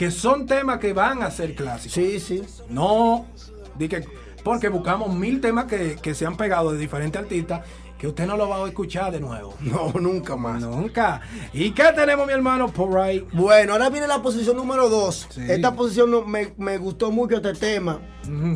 que 0.00 0.10
son 0.10 0.46
temas 0.46 0.78
que 0.78 0.94
van 0.94 1.22
a 1.22 1.30
ser 1.30 1.54
clásicos. 1.54 1.92
Sí, 1.92 2.18
sí. 2.20 2.42
No, 2.70 3.26
di 3.78 3.86
que, 3.86 4.02
porque 4.42 4.70
buscamos 4.70 5.14
mil 5.14 5.42
temas 5.42 5.66
que, 5.66 5.96
que 6.00 6.14
se 6.14 6.24
han 6.24 6.38
pegado 6.38 6.72
de 6.72 6.78
diferentes 6.78 7.20
artistas 7.20 7.60
que 7.98 8.08
usted 8.08 8.24
no 8.26 8.38
lo 8.38 8.48
va 8.48 8.64
a 8.64 8.66
escuchar 8.66 9.12
de 9.12 9.20
nuevo. 9.20 9.52
No, 9.60 9.92
nunca 10.00 10.36
más. 10.36 10.62
Nunca. 10.62 11.20
¿Y 11.52 11.72
qué 11.72 11.84
tenemos, 11.94 12.26
mi 12.26 12.32
hermano, 12.32 12.68
por 12.68 12.98
ahí? 12.98 13.26
Bueno, 13.34 13.74
ahora 13.74 13.90
viene 13.90 14.06
la 14.08 14.22
posición 14.22 14.56
número 14.56 14.88
2. 14.88 15.26
Sí. 15.32 15.42
Esta 15.46 15.74
posición 15.74 16.10
no- 16.10 16.24
me, 16.24 16.54
me 16.56 16.78
gustó 16.78 17.10
mucho 17.10 17.36
este 17.36 17.52
tema 17.52 18.00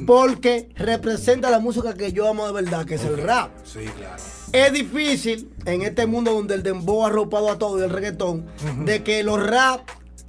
porque 0.06 0.70
representa 0.76 1.50
la 1.50 1.58
música 1.58 1.92
que 1.92 2.10
yo 2.14 2.26
amo 2.26 2.46
de 2.46 2.52
verdad, 2.54 2.86
que 2.86 2.94
es 2.94 3.04
el 3.04 3.18
rap. 3.18 3.50
Sí, 3.64 3.80
claro. 3.98 4.16
Es 4.52 4.72
difícil 4.72 5.50
en 5.66 5.82
este 5.82 6.06
mundo 6.06 6.32
donde 6.32 6.54
el 6.54 6.62
dembow 6.62 7.04
ha 7.04 7.08
arropado 7.08 7.50
a 7.50 7.58
todo 7.58 7.78
y 7.80 7.82
el 7.82 7.90
reggaetón, 7.90 8.46
de 8.86 9.02
que 9.02 9.22
los 9.22 9.44
rap 9.46 9.80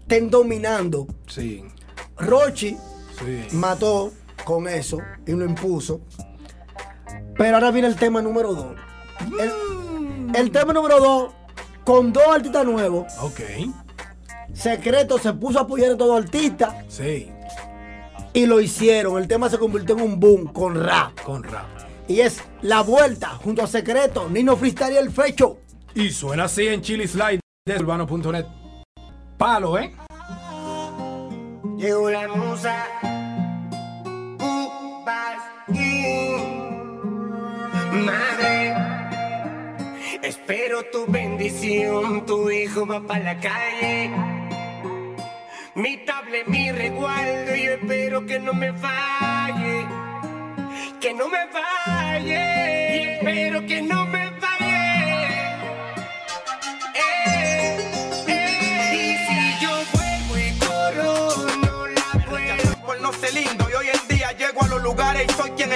estén 0.06 0.30
dominando. 0.30 1.08
Sí, 1.28 1.64
Rochi 2.18 2.78
sí. 3.20 3.48
mató 3.56 4.14
con 4.44 4.68
eso 4.68 5.00
y 5.26 5.32
lo 5.32 5.44
impuso. 5.46 6.02
Pero 7.38 7.56
ahora 7.56 7.72
viene 7.72 7.88
el 7.88 7.96
tema 7.96 8.22
número 8.22 8.54
2. 8.54 8.76
El, 9.40 10.36
el 10.36 10.52
tema 10.52 10.74
número 10.74 11.00
2, 11.00 11.34
con 11.84 12.14
dos 12.14 12.24
artistas 12.28 12.66
nuevos, 12.66 13.12
Ok, 13.22 13.40
Secreto 14.54 15.18
se 15.18 15.34
puso 15.34 15.60
a 15.60 15.64
apoyar 15.64 15.92
a 15.92 15.98
todos 15.98 16.16
los 16.16 16.26
artistas 16.26 16.76
sí, 16.88 17.30
y 18.34 18.46
lo 18.46 18.62
hicieron. 18.62 19.18
El 19.18 19.28
tema 19.28 19.50
se 19.50 19.58
convirtió 19.58 19.96
en 19.98 20.04
un 20.04 20.20
boom 20.20 20.48
con 20.54 20.76
rap. 20.82 21.20
con 21.22 21.44
rap. 21.44 21.66
Y 22.08 22.20
es 22.22 22.40
La 22.62 22.82
Vuelta 22.82 23.30
junto 23.30 23.64
a 23.64 23.68
Secreto, 23.68 24.30
Nino 24.30 24.56
Freestyle 24.56 24.94
y 24.94 24.98
el 24.98 25.12
Fecho. 25.12 25.58
Y 25.96 26.12
suena 26.12 26.44
así 26.44 26.68
en 26.68 26.82
Chili 26.82 27.08
Slide 27.08 27.40
de 27.66 27.76
urbano.net. 27.80 28.46
Palo, 29.38 29.77
¿eh? 29.77 29.92
Llegó 31.77 32.10
la 32.10 32.27
musa. 32.30 32.88
Madre, 37.92 38.74
espero 40.24 40.84
tu 40.92 41.06
bendición. 41.08 42.25
Tu 42.25 42.50
hijo 42.50 42.86
va 42.86 43.01
para 43.01 43.34
la 43.34 43.39
calle. 43.39 44.12
Mi 45.75 45.98
tablet, 46.06 46.48
mi 46.48 46.72
resguardo. 46.72 47.56
Yo 47.56 47.72
espero 47.72 48.25
que 48.25 48.39
no 48.39 48.54
me 48.54 48.72
falle. 48.74 49.86
Que 51.01 51.13
no 51.13 51.27
me 51.27 51.46
falle. 51.48 52.96
Y 52.96 53.00
espero 53.18 53.65
que 53.65 53.82
no 53.82 54.06
me 54.06 54.15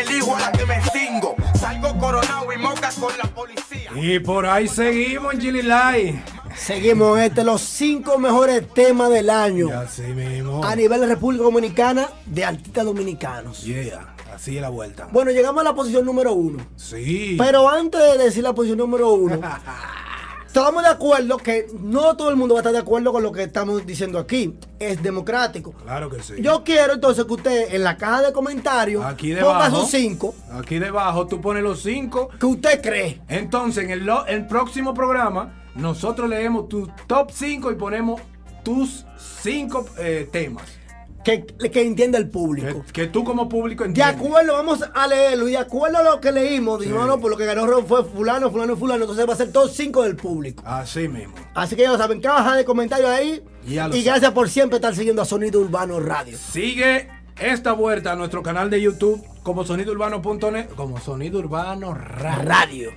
elijo 0.02 0.36
a 0.36 0.40
la 0.40 0.52
que 0.52 0.66
me 0.66 0.82
cingo. 0.92 1.36
Salgo 1.60 1.98
coronado 2.00 2.52
y 2.54 2.58
moca 2.58 2.90
con 3.00 3.12
la 3.18 3.24
policía. 3.26 3.92
Y 3.96 4.20
por 4.20 4.46
ahí 4.46 4.68
seguimos 4.68 5.34
en 5.34 5.40
Chili 5.40 5.62
Slide. 5.62 6.24
Seguimos 6.56 7.18
en 7.18 7.24
este, 7.26 7.44
los 7.44 7.62
cinco 7.62 8.18
mejores 8.18 8.68
temas 8.74 9.10
del 9.12 9.30
año 9.30 9.68
Y 9.70 9.72
así 9.72 10.02
mismo. 10.02 10.64
a 10.64 10.76
nivel 10.76 11.00
de 11.02 11.08
República 11.08 11.44
Dominicana 11.44 12.10
de 12.26 12.44
artistas 12.44 12.84
dominicanos. 12.86 13.64
Yeah, 13.64 14.16
así 14.36 14.56
es 14.58 14.62
la 14.62 14.70
vuelta. 14.70 15.08
Bueno, 15.12 15.32
llegamos 15.32 15.62
a 15.62 15.64
la 15.64 15.74
posición 15.76 16.06
número 16.06 16.34
uno. 16.34 16.66
Sí. 16.76 17.36
Pero 17.38 17.70
antes 17.70 18.02
de 18.02 18.18
decir 18.26 18.44
la 18.44 18.54
posición 18.54 18.78
número 18.80 19.12
uno, 19.14 19.40
estamos 20.50 20.82
de 20.82 20.90
acuerdo 20.90 21.38
que 21.38 21.68
no 21.80 22.18
todo 22.18 22.32
el 22.32 22.36
mundo 22.36 22.56
va 22.56 22.60
a 22.60 22.62
estar 22.62 22.74
de 22.74 22.80
acuerdo 22.80 23.12
con 23.12 23.22
lo 23.22 23.32
que 23.32 23.44
estamos 23.44 23.86
diciendo 23.86 24.18
aquí. 24.18 24.56
Es 24.80 25.02
democrático. 25.04 25.74
Claro 25.74 26.10
que 26.10 26.24
sí. 26.24 26.34
Yo 26.42 26.64
quiero 26.64 26.94
entonces 26.94 27.26
que 27.26 27.34
usted 27.34 27.74
en 27.76 27.84
la 27.84 27.98
caja 27.98 28.24
de 28.24 28.34
comentarios 28.34 29.06
Aquí 29.06 29.34
ponga 29.36 29.66
debajo. 29.66 29.82
sus 29.82 29.92
cinco 29.92 30.36
Aquí 30.52 30.80
debajo 30.80 31.28
tú 31.28 31.40
pones 31.40 31.62
los 31.62 31.84
cinco. 31.84 32.30
que 32.40 32.46
usted 32.48 32.82
cree. 32.82 33.22
Entonces, 33.28 33.88
en 33.88 33.92
el, 33.92 34.48
próximo 34.48 34.94
programa, 34.94 35.54
nosotros 35.76 36.28
leemos 36.28 36.68
tu 36.68 36.90
top 37.06 37.30
5 37.32 37.72
y 37.72 37.76
ponemos 37.76 38.20
tus 38.64 39.06
cinco 39.18 39.86
eh, 40.00 40.28
temas. 40.32 40.79
Que, 41.24 41.46
que 41.46 41.82
entienda 41.82 42.18
el 42.18 42.30
público. 42.30 42.84
que 42.94 43.08
tú 43.08 43.24
como 43.26 43.50
público 43.50 43.84
De 43.84 43.90
entiendes. 43.90 44.16
acuerdo, 44.16 44.54
vamos 44.54 44.80
a 44.94 45.08
leerlo. 45.08 45.48
Y 45.48 45.52
de 45.52 45.58
acuerdo 45.58 45.98
a 45.98 46.04
lo 46.04 46.22
que 46.22 46.32
leímos, 46.32 46.80
dijimos, 46.80 47.04
Sí. 47.04 47.08
no, 47.10 47.20
por 47.20 47.30
lo 47.32 47.38
que 47.38 47.46
ganó 47.46 47.68
fue 47.84 48.04
fulano, 48.06 48.50
fulano, 48.50 48.78
fulano. 48.78 49.02
Entonces 49.04 49.28
va 49.28 49.34
a 49.34 49.38
ser 49.38 49.52
todos 49.52 49.74
cinco 49.74 50.04
del 50.04 50.16
público. 50.16 50.64
Así 50.66 51.08
mismo. 51.10 51.36
Así 51.54 51.76
que 51.76 51.82
ya 51.84 51.92
lo 51.92 51.98
saben, 51.98 52.22
caja 52.22 52.56
de 52.56 52.64
comentarios 52.66 53.10
ahí. 53.10 53.44
Y 53.68 53.76
gracias 54.04 54.32
por 54.32 54.50
siempre 54.50 54.78
estar 54.78 54.96
siguiendo 54.96 55.22
a 55.22 55.26
Sonido 55.26 55.60
Urbano 55.60 56.00
Radio. 56.00 56.38
Sigue 56.38 57.10
esta 57.38 57.74
vuelta 57.74 58.14
a 58.14 58.16
nuestro 58.16 58.42
canal 58.42 58.70
de 58.70 58.82
YouTube 58.82 59.24
como 59.44 59.64
sonidourbano.net, 59.66 60.70
como 60.76 61.00
Sonido 61.00 61.40
Urbano 61.40 61.94
Radio. 61.94 62.44
Radio. 62.44 62.92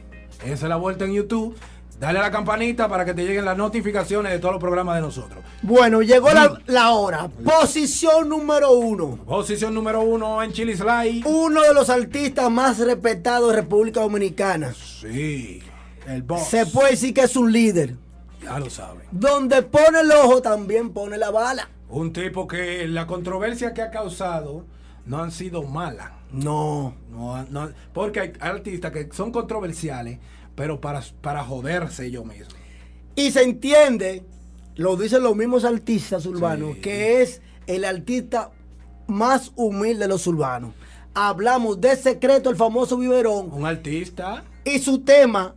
Esa 0.45 0.53
es 0.53 0.63
la 0.63 0.77
vuelta 0.77 1.05
en 1.05 1.13
YouTube. 1.15 1.57
Dale 2.03 2.19
a 2.19 2.23
la 2.23 2.33
campanita 2.33 2.89
para 2.89 3.05
que 3.05 3.15
te 3.15 3.25
lleguen 3.25 3.45
las 3.45 3.57
notificaciones 3.57 4.33
de 4.33 4.41
todos 4.41 4.55
los 4.55 4.61
programas 4.61 4.97
de 4.97 5.03
nosotros. 5.03 5.39
Bueno, 5.63 6.03
llegó 6.03 6.33
la, 6.33 6.61
la 6.67 6.91
hora. 6.91 7.29
Posición 7.29 8.29
número 8.29 8.73
uno. 8.73 9.19
Posición 9.25 9.73
número 9.73 10.01
uno 10.01 10.43
en 10.43 10.51
Chili 10.51 10.77
Slide. 10.77 11.23
Uno 11.25 11.63
de 11.63 11.73
los 11.73 11.89
artistas 11.91 12.51
más 12.51 12.81
respetados 12.81 13.51
de 13.51 13.61
República 13.61 14.01
Dominicana. 14.01 14.75
Sí, 14.75 15.63
el 16.09 16.23
boss. 16.25 16.49
Se 16.49 16.67
puede 16.67 16.91
decir 16.91 17.15
que 17.15 17.21
es 17.21 17.37
un 17.37 17.53
líder. 17.53 17.95
Ya 18.43 18.59
lo 18.59 18.69
saben. 18.69 19.05
Donde 19.13 19.63
pone 19.63 20.01
el 20.01 20.11
ojo, 20.11 20.43
también 20.43 20.91
pone 20.91 21.17
la 21.19 21.31
bala. 21.31 21.69
Un 21.89 22.13
tipo 22.13 22.49
que 22.49 22.89
la 22.89 23.07
controversia 23.07 23.75
que 23.75 23.81
ha 23.83 23.93
causado 23.93 24.65
no 25.07 25.23
han 25.23 25.31
sido 25.31 25.63
malas. 25.63 26.11
No. 26.33 26.97
No, 27.13 27.45
no- 27.49 27.71
porque 27.93 28.19
hay 28.19 28.33
artistas 28.41 28.91
que 28.91 29.09
son 29.13 29.31
controversiales, 29.31 30.19
pero 30.55 30.81
para, 30.81 31.03
para 31.21 31.45
joderse 31.45 32.11
yo 32.11 32.25
mismo. 32.25 32.55
Y 33.15 33.31
se 33.31 33.43
entiende, 33.43 34.25
lo 34.77 34.97
dicen 34.97 35.23
los 35.23 35.37
mismos 35.37 35.65
artistas 35.65 36.25
urbanos, 36.27 36.75
Sí. 36.77 36.81
que 36.81 37.23
es 37.23 37.43
el 37.67 37.85
artista 37.85 38.51
más 39.07 39.53
humilde 39.57 40.01
de 40.01 40.09
los 40.09 40.27
urbanos. 40.27 40.75
Hablamos 41.15 41.81
de 41.81 41.95
Secreto, 41.97 42.49
el 42.51 42.57
famoso 42.57 42.97
biberón, 42.97 43.53
Un 43.53 43.67
artista, 43.67 44.45
y 44.65 44.79
su 44.79 45.01
tema, 45.01 45.55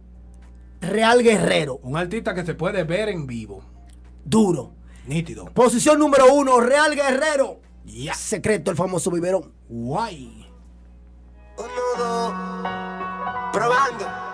Real 0.82 1.24
Guerrero, 1.24 1.80
un 1.82 1.96
artista 1.96 2.34
que 2.36 2.46
se 2.46 2.54
puede 2.56 2.84
ver 2.84 3.10
en 3.10 3.26
vivo. 3.26 3.64
duro. 4.26 4.74
Nítido. 5.08 5.46
Posición 5.46 6.00
número 6.00 6.34
uno, 6.34 6.60
Real 6.60 6.96
Guerrero. 6.96 7.60
Ya. 7.86 8.16
Secreto, 8.16 8.72
el 8.72 8.78
famoso 8.78 9.12
biberón. 9.12 9.54
Guay. 9.70 10.48
Uno, 11.58 11.68
dos, 11.98 12.34
probando. 13.54 14.25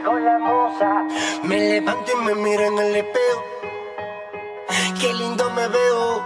Llegó 0.00 0.18
la 0.18 0.38
moza. 0.38 1.04
Me 1.42 1.58
levanto 1.58 2.10
y 2.10 2.24
me 2.24 2.34
miro 2.34 2.62
en 2.62 2.78
el 2.78 2.96
espejo. 2.96 3.44
Qué 4.98 5.12
lindo 5.12 5.50
me 5.50 5.68
veo. 5.68 6.24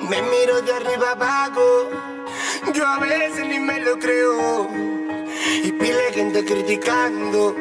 Me 0.00 0.22
miro 0.22 0.62
de 0.62 0.72
arriba 0.72 1.10
abajo. 1.10 1.90
Yo 2.72 2.86
a 2.86 2.98
veces 3.00 3.46
ni 3.46 3.60
me 3.60 3.80
lo 3.80 3.98
creo. 3.98 4.66
Y 5.62 5.72
pile 5.72 6.10
gente 6.14 6.42
criticando 6.46 7.54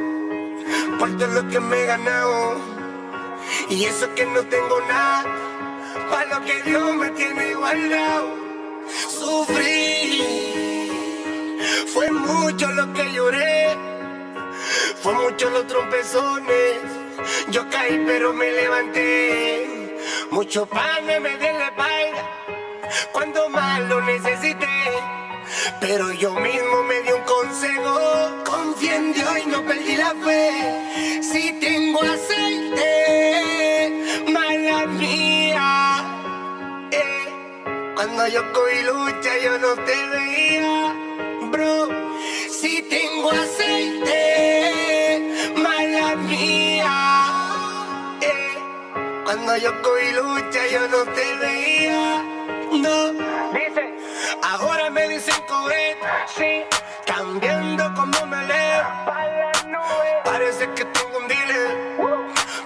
por 1.00 1.17
todo 1.17 1.27
lo 1.27 1.50
que 1.50 1.60
me 1.60 1.81
he 1.81 1.86
ganado. 1.86 2.55
Y 3.69 3.83
eso 3.83 4.07
que 4.15 4.25
no 4.25 4.41
tengo 4.43 4.79
nada. 4.88 5.25
Para 6.10 6.39
lo 6.39 6.45
que 6.45 6.63
Dios 6.63 6.95
me 6.95 7.10
tiene 7.10 7.55
guardado. 7.55 8.29
Sufrí. 9.10 10.22
Fue 11.93 12.10
mucho 12.10 12.72
lo 12.72 12.93
que 12.93 13.12
lloré. 13.12 13.92
Fue 15.03 15.13
mucho 15.13 15.50
los 15.50 15.67
trompezones. 15.67 16.77
Yo 17.50 17.69
caí 17.69 18.01
pero 18.05 18.31
me 18.31 18.50
levanté. 18.53 19.98
Mucho 20.31 20.65
pan 20.65 21.05
me 21.05 21.19
de 21.19 21.53
la 21.53 21.67
espalda. 21.67 22.24
Cuando 23.12 23.50
más 23.50 23.81
lo 23.81 24.00
necesité. 24.00 24.65
Pero 25.81 26.13
yo 26.13 26.31
mismo 26.36 26.83
me 26.83 27.01
di 27.01 27.12
un 27.12 27.22
consejo. 27.24 28.43
Confía 28.45 28.95
en 28.95 29.12
Dios 29.12 29.39
y 29.43 29.48
no 29.48 29.62
perdí 29.65 29.98
la 29.98 30.15
fe. 30.24 31.22
Si 31.22 31.51
tengo 31.60 32.01
aceite, 32.01 32.93
mala 34.31 34.86
mía. 34.86 36.03
Cuando 37.95 38.25
yo 38.27 38.53
cogí 38.53 38.81
lucha, 38.83 39.38
yo 39.43 39.57
no 39.57 39.75
te 39.75 39.95
veía, 40.13 40.95
bro. 41.51 41.89
Si 42.50 42.81
tengo 42.83 43.31
aceite, 43.31 44.33
eh. 48.22 48.58
Cuando 49.24 49.58
yo 49.58 49.82
cogí 49.82 50.12
lucha, 50.13 50.60
yo 50.72 50.88
no 50.88 51.04
te 51.12 51.36
veía, 51.36 52.24
no. 52.72 53.13
Dice, 53.54 53.94
ahora 54.42 54.90
me 54.90 55.08
dicen 55.08 55.36
coger, 55.48 55.98
sí. 56.38 56.63
Cambiando 57.06 57.94
como 57.94 58.25
me 58.25 58.46
leo. 58.48 58.84
Parece 60.24 60.70
que 60.75 60.86
tengo 60.86 61.18
un 61.20 61.28
dealer. 61.28 61.68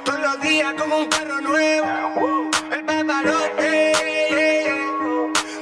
Todos 0.04 0.20
los 0.20 0.42
días 0.42 0.74
como 0.76 0.98
un 1.00 1.08
carro 1.08 1.42
nuevo. 1.42 2.50
El 2.72 2.86
papalote 2.86 3.94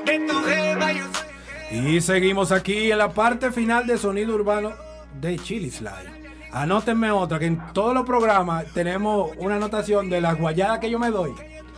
de 0.05 0.19
tu 0.27 0.43
jeva, 0.43 0.91
yo 0.91 1.03
soy. 1.13 1.77
Y 1.77 2.01
seguimos 2.01 2.51
aquí 2.51 2.91
en 2.91 2.97
la 2.99 3.09
parte 3.09 3.51
final 3.51 3.87
de 3.87 3.97
sonido 3.97 4.35
urbano 4.35 4.73
de 5.19 5.37
Chili 5.39 5.71
Slide. 5.71 6.14
Anótenme 6.55 7.11
otra, 7.11 7.37
que 7.37 7.47
en 7.47 7.61
todos 7.73 7.93
los 7.93 8.05
programas 8.05 8.65
tenemos 8.73 9.31
una 9.39 9.57
anotación 9.57 10.09
de 10.09 10.21
las 10.21 10.37
guayadas 10.39 10.79
que 10.79 10.89
yo 10.89 10.97
me 10.97 11.11
doy. 11.11 11.33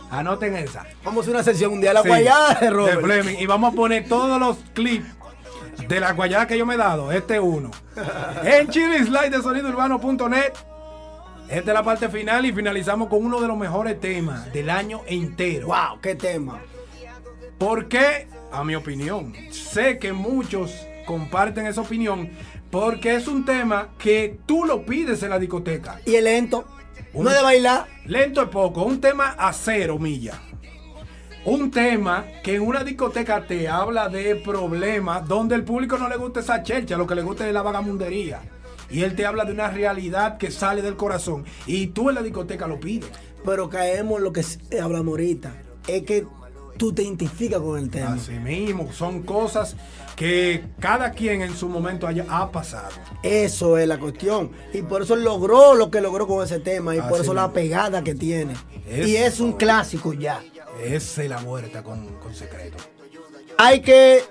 Anoten 0.08 0.54
esa. 0.54 0.86
Vamos 1.02 1.18
a 1.18 1.20
hacer 1.22 1.34
una 1.34 1.42
sesión 1.42 1.72
un 1.72 1.80
día 1.80 1.90
a 1.90 1.94
la 1.94 2.02
Sí, 2.02 2.08
guayada 2.08 2.54
de 2.54 2.66
de 2.66 2.70
Robert. 2.70 3.00
Fleming. 3.02 3.38
Y 3.40 3.46
vamos 3.46 3.72
a 3.72 3.76
poner 3.76 4.08
todos 4.08 4.38
los 4.38 4.58
clips 4.74 5.04
de 5.88 5.98
las 5.98 6.14
guayadas 6.14 6.46
que 6.46 6.56
yo 6.56 6.64
me 6.64 6.74
he 6.74 6.76
dado. 6.76 7.10
Este 7.10 7.40
uno. 7.40 7.72
en 8.44 8.68
Chili 8.68 8.98
Slide 8.98 9.30
de 9.30 9.42
sonidourbano.net. 9.42 10.52
Esta 11.48 11.70
es 11.70 11.74
la 11.74 11.82
parte 11.82 12.08
final 12.08 12.46
y 12.46 12.52
finalizamos 12.52 13.08
con 13.08 13.24
uno 13.24 13.40
de 13.40 13.48
los 13.48 13.56
mejores 13.56 13.98
temas 13.98 14.52
del 14.52 14.70
año 14.70 15.00
entero. 15.08 15.66
Wow, 15.66 16.00
qué 16.00 16.14
tema. 16.14 16.60
¿Por 17.58 17.88
qué? 17.88 18.28
A 18.52 18.62
mi 18.62 18.76
opinión. 18.76 19.34
Sé 19.50 19.98
que 19.98 20.12
muchos 20.12 20.72
comparten 21.04 21.66
esa 21.66 21.80
opinión 21.80 22.30
porque 22.70 23.14
es 23.14 23.26
un 23.28 23.44
tema 23.44 23.90
que 23.98 24.38
tú 24.46 24.64
lo 24.64 24.84
pides 24.84 25.22
en 25.22 25.30
la 25.30 25.38
discoteca. 25.38 26.00
Y 26.06 26.14
el 26.16 26.24
lento. 26.24 26.64
Un- 27.12 27.24
No 27.24 27.30
de 27.30 27.42
bailar. 27.42 27.86
Lento 28.06 28.42
es 28.42 28.48
poco, 28.48 28.82
un 28.82 29.00
tema 29.00 29.34
a 29.38 29.52
cero 29.52 29.98
milla. 29.98 30.40
Un 31.44 31.70
tema 31.70 32.26
que 32.42 32.56
en 32.56 32.62
una 32.62 32.84
discoteca 32.84 33.46
te 33.46 33.68
habla 33.68 34.08
de 34.08 34.36
problemas 34.36 35.26
donde 35.26 35.54
el 35.54 35.64
público 35.64 35.96
no 35.96 36.08
le 36.08 36.16
gusta 36.16 36.40
esa 36.40 36.62
chelcha, 36.62 36.96
lo 36.98 37.06
que 37.06 37.14
le 37.14 37.22
gusta 37.22 37.46
es 37.46 37.54
la 37.54 37.62
vagamundería. 37.62 38.40
Y 38.90 39.02
él 39.02 39.14
te 39.14 39.24
habla 39.24 39.44
de 39.44 39.52
una 39.52 39.68
realidad 39.70 40.36
que 40.36 40.50
sale 40.50 40.82
del 40.82 40.96
corazón. 40.96 41.44
Y 41.66 41.88
tú 41.88 42.08
en 42.08 42.16
la 42.16 42.22
discoteca 42.22 42.66
lo 42.66 42.80
pides. 42.80 43.10
Pero 43.44 43.68
caemos 43.70 44.18
en 44.18 44.24
lo 44.24 44.32
que 44.32 44.42
hablamos 44.82 45.12
ahorita. 45.12 45.52
Es 45.86 46.02
que 46.02 46.26
tú 46.78 46.92
te 46.94 47.02
identificas 47.02 47.60
con 47.60 47.78
el 47.78 47.90
tema. 47.90 48.14
Así 48.14 48.32
mismo, 48.32 48.90
son 48.92 49.22
cosas 49.22 49.76
que 50.16 50.64
cada 50.80 51.10
quien 51.12 51.42
en 51.42 51.54
su 51.54 51.68
momento 51.68 52.06
haya, 52.06 52.24
ha 52.28 52.50
pasado. 52.50 52.88
Eso 53.22 53.76
es 53.76 53.86
la 53.86 53.98
cuestión. 53.98 54.50
Y 54.72 54.82
por 54.82 55.02
eso 55.02 55.14
logró 55.16 55.74
lo 55.74 55.90
que 55.90 56.00
logró 56.00 56.26
con 56.26 56.42
ese 56.44 56.60
tema. 56.60 56.96
Y 56.96 57.00
por 57.02 57.20
eso 57.20 57.34
la 57.34 57.52
pegada 57.52 58.02
que 58.02 58.14
tiene. 58.14 58.54
Es- 58.88 59.06
Y 59.08 59.16
es 59.16 59.40
un 59.40 59.52
clásico 59.52 60.12
ya. 60.14 60.40
Esa 60.82 61.22
es 61.24 61.28
la 61.28 61.40
muerta 61.40 61.82
con, 61.82 62.06
con 62.20 62.34
secreto. 62.34 62.78
Hay 63.58 63.80
que. 63.82 64.22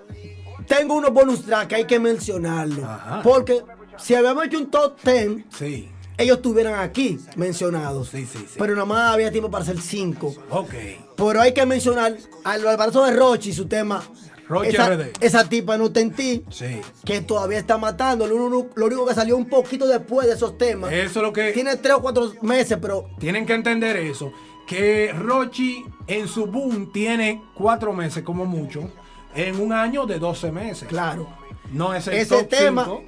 Tengo 0.68 0.96
unos 0.96 1.14
bonus 1.14 1.44
track 1.46 1.68
que 1.70 1.76
hay 1.76 1.86
que 1.86 2.00
mencionarlo. 2.00 2.84
Ajá. 2.86 3.22
Porque 3.24 3.62
si 3.98 4.16
habíamos 4.16 4.46
hecho 4.46 4.58
un 4.58 4.70
top 4.72 4.98
10, 5.04 5.44
Sí, 5.58 5.90
ellos 6.18 6.38
estuvieran 6.38 6.80
aquí 6.80 7.20
mencionados. 7.36 8.10
Sí, 8.10 8.26
sí, 8.26 8.40
sí. 8.40 8.56
Pero 8.58 8.74
nada 8.74 8.86
más 8.86 9.14
había 9.14 9.32
tiempo 9.32 9.50
para 9.52 9.64
hacer 9.64 9.80
5. 9.80 10.36
ok. 10.50 10.74
Pero 11.16 11.42
hay 11.42 11.54
que 11.54 11.66
mencionar 11.66 12.16
al 12.44 12.66
embarazo 12.66 13.06
de 13.06 13.14
Rochi 13.16 13.50
y 13.50 13.54
su 13.54 13.68
tema. 13.68 14.04
Rochi 14.48 14.70
esa, 14.70 14.90
RD. 14.96 15.12
esa 15.20 15.50
tipa 15.50 15.78
no 15.78 15.92
te 15.92 16.00
en 16.02 16.12
ti. 16.12 16.44
Sí. 16.50 16.80
Que 17.04 17.20
todavía 17.22 17.58
está 17.58 17.78
matando. 17.78 18.26
Lo, 18.28 18.36
único- 18.36 18.70
lo 18.76 18.86
único 18.86 19.06
que 19.06 19.14
salió 19.14 19.36
un 19.36 19.50
poquito 19.50 19.86
después 19.88 20.28
de 20.28 20.34
esos 20.36 20.58
temas. 20.58 20.92
Eso 20.94 21.20
es 21.20 21.24
lo 21.26 21.34
que 21.34 21.52
Tiene 21.52 21.76
tres 21.76 21.96
o 21.96 22.02
cuatro 22.02 22.32
meses, 22.42 22.78
pero 22.82 23.10
tienen 23.20 23.46
que 23.46 23.54
entender 23.54 23.98
eso. 23.98 24.32
Que 24.66 25.12
Rochi 25.14 25.84
en 26.08 26.28
su 26.28 26.46
boom 26.46 26.92
tiene 26.94 27.42
cuatro 27.56 27.92
meses 27.94 28.24
como 28.24 28.46
mucho. 28.46 28.90
En 29.36 29.60
un 29.60 29.74
año 29.74 30.06
de 30.06 30.18
12 30.20 30.52
meses. 30.52 30.88
claro. 30.88 31.28
No 31.74 31.94
es 31.94 32.08
el 32.08 32.14
Ese 32.14 32.34
top 32.44 32.48
tema 32.48 32.86
cinco 32.86 33.04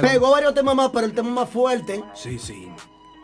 Pegó 0.00 0.30
varios 0.30 0.54
temas 0.54 0.74
más, 0.74 0.90
pero 0.92 1.06
el 1.06 1.12
tema 1.14 1.30
más 1.30 1.48
fuerte, 1.50 2.02
Sí, 2.14 2.38
sí. 2.38 2.68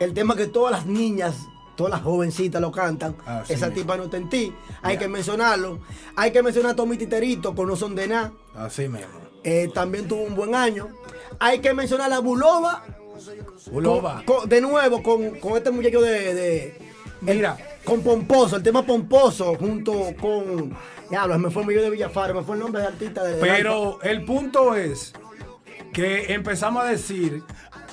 el 0.01 0.13
tema 0.15 0.35
que 0.37 0.47
todas 0.47 0.73
las 0.73 0.87
niñas, 0.87 1.37
todas 1.77 1.91
las 1.93 2.03
jovencitas 2.03 2.61
lo 2.61 2.71
cantan. 2.73 3.17
Así 3.27 3.53
esa 3.55 3.67
mismo. 3.67 3.83
tipa 3.83 3.97
no 3.97 4.05
está 4.05 4.17
en 4.17 4.29
ti. 4.29 4.55
Hay 4.83 4.99
que 4.99 5.09
mencionarlo. 5.09 5.81
Hay 6.17 6.31
que 6.33 6.43
mencionar 6.43 6.73
a 6.73 6.77
Tommy 6.77 6.97
Titerito 6.97 7.55
con 7.55 7.69
No 7.69 7.77
Son 7.77 7.95
de 7.95 8.09
Nada. 8.09 8.33
Así 8.55 8.89
mismo. 8.89 9.21
Eh, 9.45 9.71
también 9.75 10.07
tuvo 10.07 10.23
un 10.23 10.35
buen 10.37 10.55
año. 10.55 10.89
Hay 11.41 11.59
que 11.61 11.73
mencionar 11.75 12.13
a 12.13 12.19
Bulova. 12.21 12.85
Con- 13.73 14.25
con- 14.25 14.49
de 14.49 14.61
nuevo 14.61 15.03
con, 15.03 15.31
con 15.39 15.57
este 15.57 15.71
muchacho 15.71 16.01
de, 16.01 16.35
de- 16.35 16.93
Mira, 17.21 17.57
con 17.85 18.03
Pomposo, 18.03 18.57
el 18.57 18.63
tema 18.65 18.83
Pomposo, 18.85 19.55
junto 19.55 20.13
con. 20.21 20.77
Diablo, 21.09 21.39
me 21.39 21.51
fue 21.51 21.63
el 21.63 21.69
de 21.83 21.91
Villafaro, 21.91 22.35
me 22.35 22.43
fue 22.43 22.57
el 22.57 22.61
nombre 22.63 22.81
de 22.83 22.89
artista 22.89 23.23
de. 23.23 23.35
pero 23.41 24.01
el 24.03 24.25
punto 24.25 24.75
es 24.75 25.13
que 25.93 26.33
empezamos 26.33 26.83
a 26.85 26.87
decir 26.87 27.43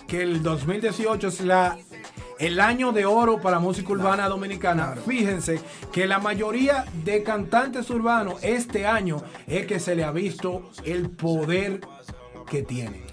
que 0.08 0.22
el 0.24 0.42
2018 0.42 1.28
es 1.28 1.42
la 1.42 1.78
el 2.40 2.62
año 2.62 2.94
de 2.94 3.06
oro 3.06 3.42
para 3.42 3.60
música 3.60 3.92
urbana 3.92 4.30
dominicana. 4.30 4.96
Fíjense 5.06 5.60
que 5.92 6.08
la 6.08 6.20
mayoría 6.20 6.86
de 7.04 7.22
cantantes 7.22 7.90
urbanos 7.90 8.36
este 8.42 8.88
año 8.88 9.22
es 9.46 9.68
que 9.68 9.80
se 9.82 9.94
le 9.94 10.06
ha 10.06 10.12
visto 10.12 10.72
el 10.86 11.10
poder 11.10 11.82
que 12.50 12.64
tienen. 12.64 13.04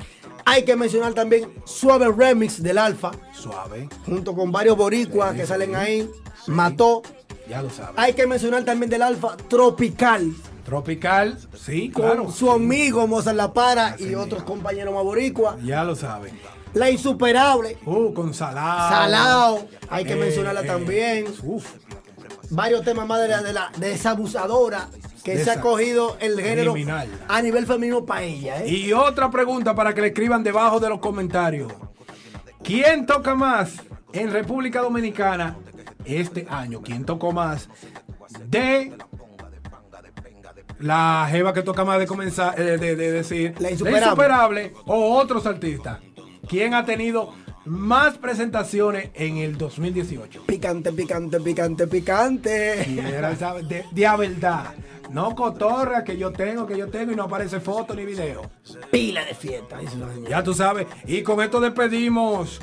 Hay 0.45 0.65
que 0.65 0.77
mencionar 0.77 1.13
también 1.13 1.53
Suave 1.65 2.07
Remix 2.17 2.63
del 2.63 2.79
Alfa, 2.79 3.11
Suave, 3.33 3.89
junto 4.07 4.33
con 4.33 4.53
varios 4.53 4.77
boricuas 4.77 5.33
Sí, 5.33 5.39
que 5.39 5.47
salen 5.47 5.75
ahí. 5.75 6.09
Mató. 6.47 7.03
ya 7.49 7.63
lo 7.63 7.71
sabes. 7.71 7.95
Hay 7.97 8.13
que 8.13 8.29
mencionar 8.29 8.63
también 8.65 8.89
del 8.89 9.03
Alfa 9.03 9.37
Tropical, 9.37 10.33
Tropical, 10.67 11.39
sí, 11.57 11.91
con 11.91 12.05
claro. 12.05 12.31
su 12.33 12.51
amigo 12.51 13.07
Mozart 13.07 13.37
La 13.37 13.53
Para 13.53 13.87
Así 13.89 14.03
y 14.03 14.07
mismo. 14.09 14.23
otros 14.25 14.43
compañeros 14.43 14.93
más 14.93 15.05
boricuas. 15.05 15.57
Ya 15.63 15.85
lo 15.85 15.95
saben. 15.95 16.37
La 16.75 16.91
Insuperable, 16.91 17.79
Uh, 17.87 18.13
con 18.13 18.35
Salao. 18.35 18.89
Salao, 18.91 19.69
hay 19.89 20.05
que 20.05 20.15
Eh, 20.15 20.17
mencionarla 20.17 20.63
eh, 20.63 20.67
también. 20.67 21.25
Uf, 21.45 21.65
varios 22.51 22.83
temas 22.85 23.07
más 23.07 23.21
de, 23.21 23.29
la, 23.29 23.43
de, 23.43 23.53
la- 23.53 23.71
de 23.79 23.93
esa 23.93 24.11
abusadora 24.11 24.89
que 25.25 25.43
se 25.43 25.51
ha 25.53 25.61
cogido 25.61 26.17
el 26.21 26.39
género 26.41 26.75
a 27.29 27.43
nivel 27.43 27.65
femenino 27.67 28.05
para 28.05 28.23
ella. 28.25 28.63
¿eh? 28.65 28.69
Y 28.69 28.93
otra 28.93 29.31
pregunta 29.31 29.75
para 29.75 29.95
que 29.95 30.01
le 30.01 30.09
escriban 30.09 30.43
debajo 30.43 30.81
de 30.81 30.89
los 30.89 30.99
comentarios. 30.99 31.73
¿Quién 32.63 33.07
toca 33.07 33.35
más 33.37 33.75
en 34.13 34.33
República 34.33 34.81
Dominicana 34.83 35.57
este 36.05 36.47
año? 36.51 36.83
¿Quién 36.83 37.05
tocó 37.05 37.33
más 37.33 37.69
de 38.49 38.93
la 40.79 41.27
jeva 41.31 41.53
que 41.55 41.63
toca 41.63 41.85
más 41.85 41.99
de 41.99 42.07
comenzar, 42.07 42.59
eh, 42.61 42.79
de, 42.79 42.97
de 42.97 43.13
decir 43.13 43.55
La 43.59 43.71
Insuperable. 43.71 44.05
Insuperable 44.07 44.73
o 44.87 45.17
otros 45.17 45.47
artistas? 45.47 45.99
¿Quién 46.49 46.75
ha 46.75 46.85
tenido 46.85 47.33
más 47.65 48.19
presentaciones 48.19 49.11
en 49.15 49.39
el 49.39 49.59
2018? 49.59 50.43
Picante, 50.47 50.93
picante, 50.93 51.41
picante, 51.41 51.87
picante. 51.87 52.51
De, 53.69 53.85
de 53.91 54.17
verdad. 54.17 54.75
No 55.11 55.35
cotorra 55.35 56.03
que 56.05 56.17
yo 56.17 56.33
tengo, 56.33 56.67
que 56.67 56.77
yo 56.77 56.89
tengo 56.89 57.13
y 57.13 57.17
no 57.17 57.25
aparece 57.25 57.61
foto 57.61 57.95
ni 57.95 58.05
video. 58.05 58.51
Pila 58.91 59.25
de 59.25 59.35
fiesta. 59.35 59.79
Ya 60.29 60.43
tú 60.43 60.53
sabes. 60.53 60.87
Y 61.07 61.23
con 61.23 61.41
esto 61.41 61.61
despedimos 61.61 62.61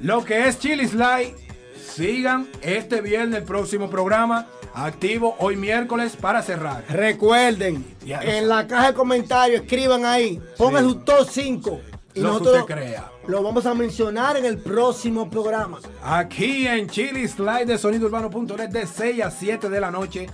lo 0.00 0.24
que 0.24 0.48
es 0.48 0.58
Chili 0.58 0.86
Slide. 0.86 1.34
Sigan 1.76 2.48
este 2.60 3.00
viernes 3.00 3.40
el 3.40 3.44
próximo 3.44 3.88
programa 3.88 4.46
activo 4.76 5.34
hoy 5.38 5.56
miércoles 5.56 6.16
para 6.16 6.42
cerrar. 6.42 6.84
Recuerden, 6.88 7.84
Ya 8.04 8.20
en 8.20 8.48
la 8.48 8.66
caja 8.66 8.88
de 8.88 8.94
comentarios 8.94 9.62
escriban 9.62 10.04
ahí, 10.04 10.40
pongan 10.58 10.84
Sí. 10.84 10.90
su 10.90 10.96
top 11.00 11.28
5 11.28 11.80
y 12.14 12.20
Lo 12.20 12.28
que 12.28 12.32
nosotros 12.32 12.60
usted 12.60 12.74
crea. 12.74 13.10
lo 13.26 13.42
vamos 13.42 13.64
a 13.66 13.74
mencionar 13.74 14.36
en 14.36 14.44
el 14.44 14.58
próximo 14.58 15.28
programa. 15.30 15.78
Aquí 16.02 16.66
en 16.68 16.88
Chili 16.88 17.26
Slide 17.26 17.64
de 17.66 17.78
sonidourbano.net 17.78 18.68
de 18.68 18.86
6 18.86 19.22
a 19.24 19.30
7 19.30 19.68
de 19.68 19.80
la 19.80 19.90
noche. 19.90 20.26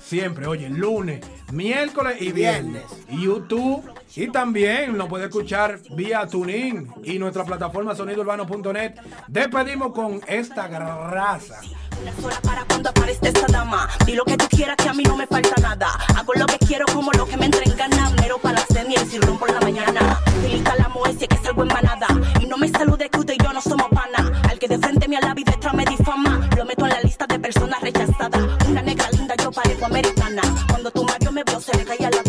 Siempre, 0.00 0.46
oye, 0.46 0.68
lunes, 0.70 1.20
miércoles 1.52 2.16
y 2.20 2.32
viernes. 2.32 2.84
YouTube. 3.10 3.82
Y 4.16 4.28
también 4.32 4.98
lo 4.98 5.06
puede 5.06 5.26
escuchar 5.26 5.78
vía 5.90 6.26
TuneIn 6.26 6.88
y 7.04 7.18
nuestra 7.20 7.44
plataforma 7.44 7.94
sonidourbano.net. 7.94 8.94
Despedimos 9.28 9.92
con 9.92 10.20
esta 10.26 10.66
grasa. 10.66 11.60
Una 12.02 12.12
sola 12.20 12.40
para 12.42 12.64
cuando 12.64 12.90
aparezca 12.90 13.28
esta 13.28 13.46
dama. 13.46 13.88
Di 14.06 14.14
lo 14.14 14.24
que 14.24 14.36
tú 14.36 14.46
quieras 14.48 14.76
que 14.76 14.88
a 14.88 14.92
mí 14.92 15.02
no 15.02 15.16
me 15.16 15.26
falta 15.26 15.60
nada. 15.60 15.88
Hago 16.16 16.32
lo 16.34 16.46
que 16.46 16.58
quiero 16.58 16.86
como 16.86 17.12
lo 17.12 17.26
que 17.26 17.36
me 17.36 17.46
entra 17.46 17.62
en 17.64 17.76
gana. 17.76 18.10
Mero 18.20 18.38
para 18.38 18.60
la 18.60 18.66
cena 18.66 18.92
y 18.94 19.06
cirrón 19.08 19.38
por 19.38 19.50
la 19.52 19.60
mañana. 19.60 20.20
Utiliza 20.38 20.76
la 20.76 20.88
moestia 20.88 21.28
que 21.28 21.36
salgo 21.38 21.62
en 21.62 21.68
manada. 21.68 22.06
Y 22.40 22.46
no 22.46 22.56
me 22.56 22.68
salude 22.68 23.08
que 23.08 23.18
usted 23.18 23.34
y 23.38 23.42
yo 23.42 23.52
no 23.52 23.60
somos 23.60 23.88
pana. 23.90 24.40
Al 24.48 24.58
que 24.58 24.68
de 24.68 24.78
frente 24.78 25.08
me 25.08 25.16
alaba 25.16 25.40
y 25.40 25.44
detrás 25.44 25.74
me 25.74 25.84
difama. 25.84 26.48
Lo 26.56 26.64
meto 26.64 26.84
en 26.86 26.90
la 26.90 27.00
lista 27.00 27.26
de 27.26 27.38
personas 27.38 27.80
rechazadas. 27.80 28.42
Una 28.68 28.82
negra 28.82 29.10
linda, 29.10 29.34
yo 29.36 29.50
parezco 29.50 29.86
americana. 29.86 30.42
Cuando 30.68 30.90
tu 30.90 31.04
Mario 31.04 31.32
me 31.32 31.44
vio, 31.44 31.60
se 31.60 31.76
le 31.76 31.84
caía 31.84 32.10
la 32.10 32.27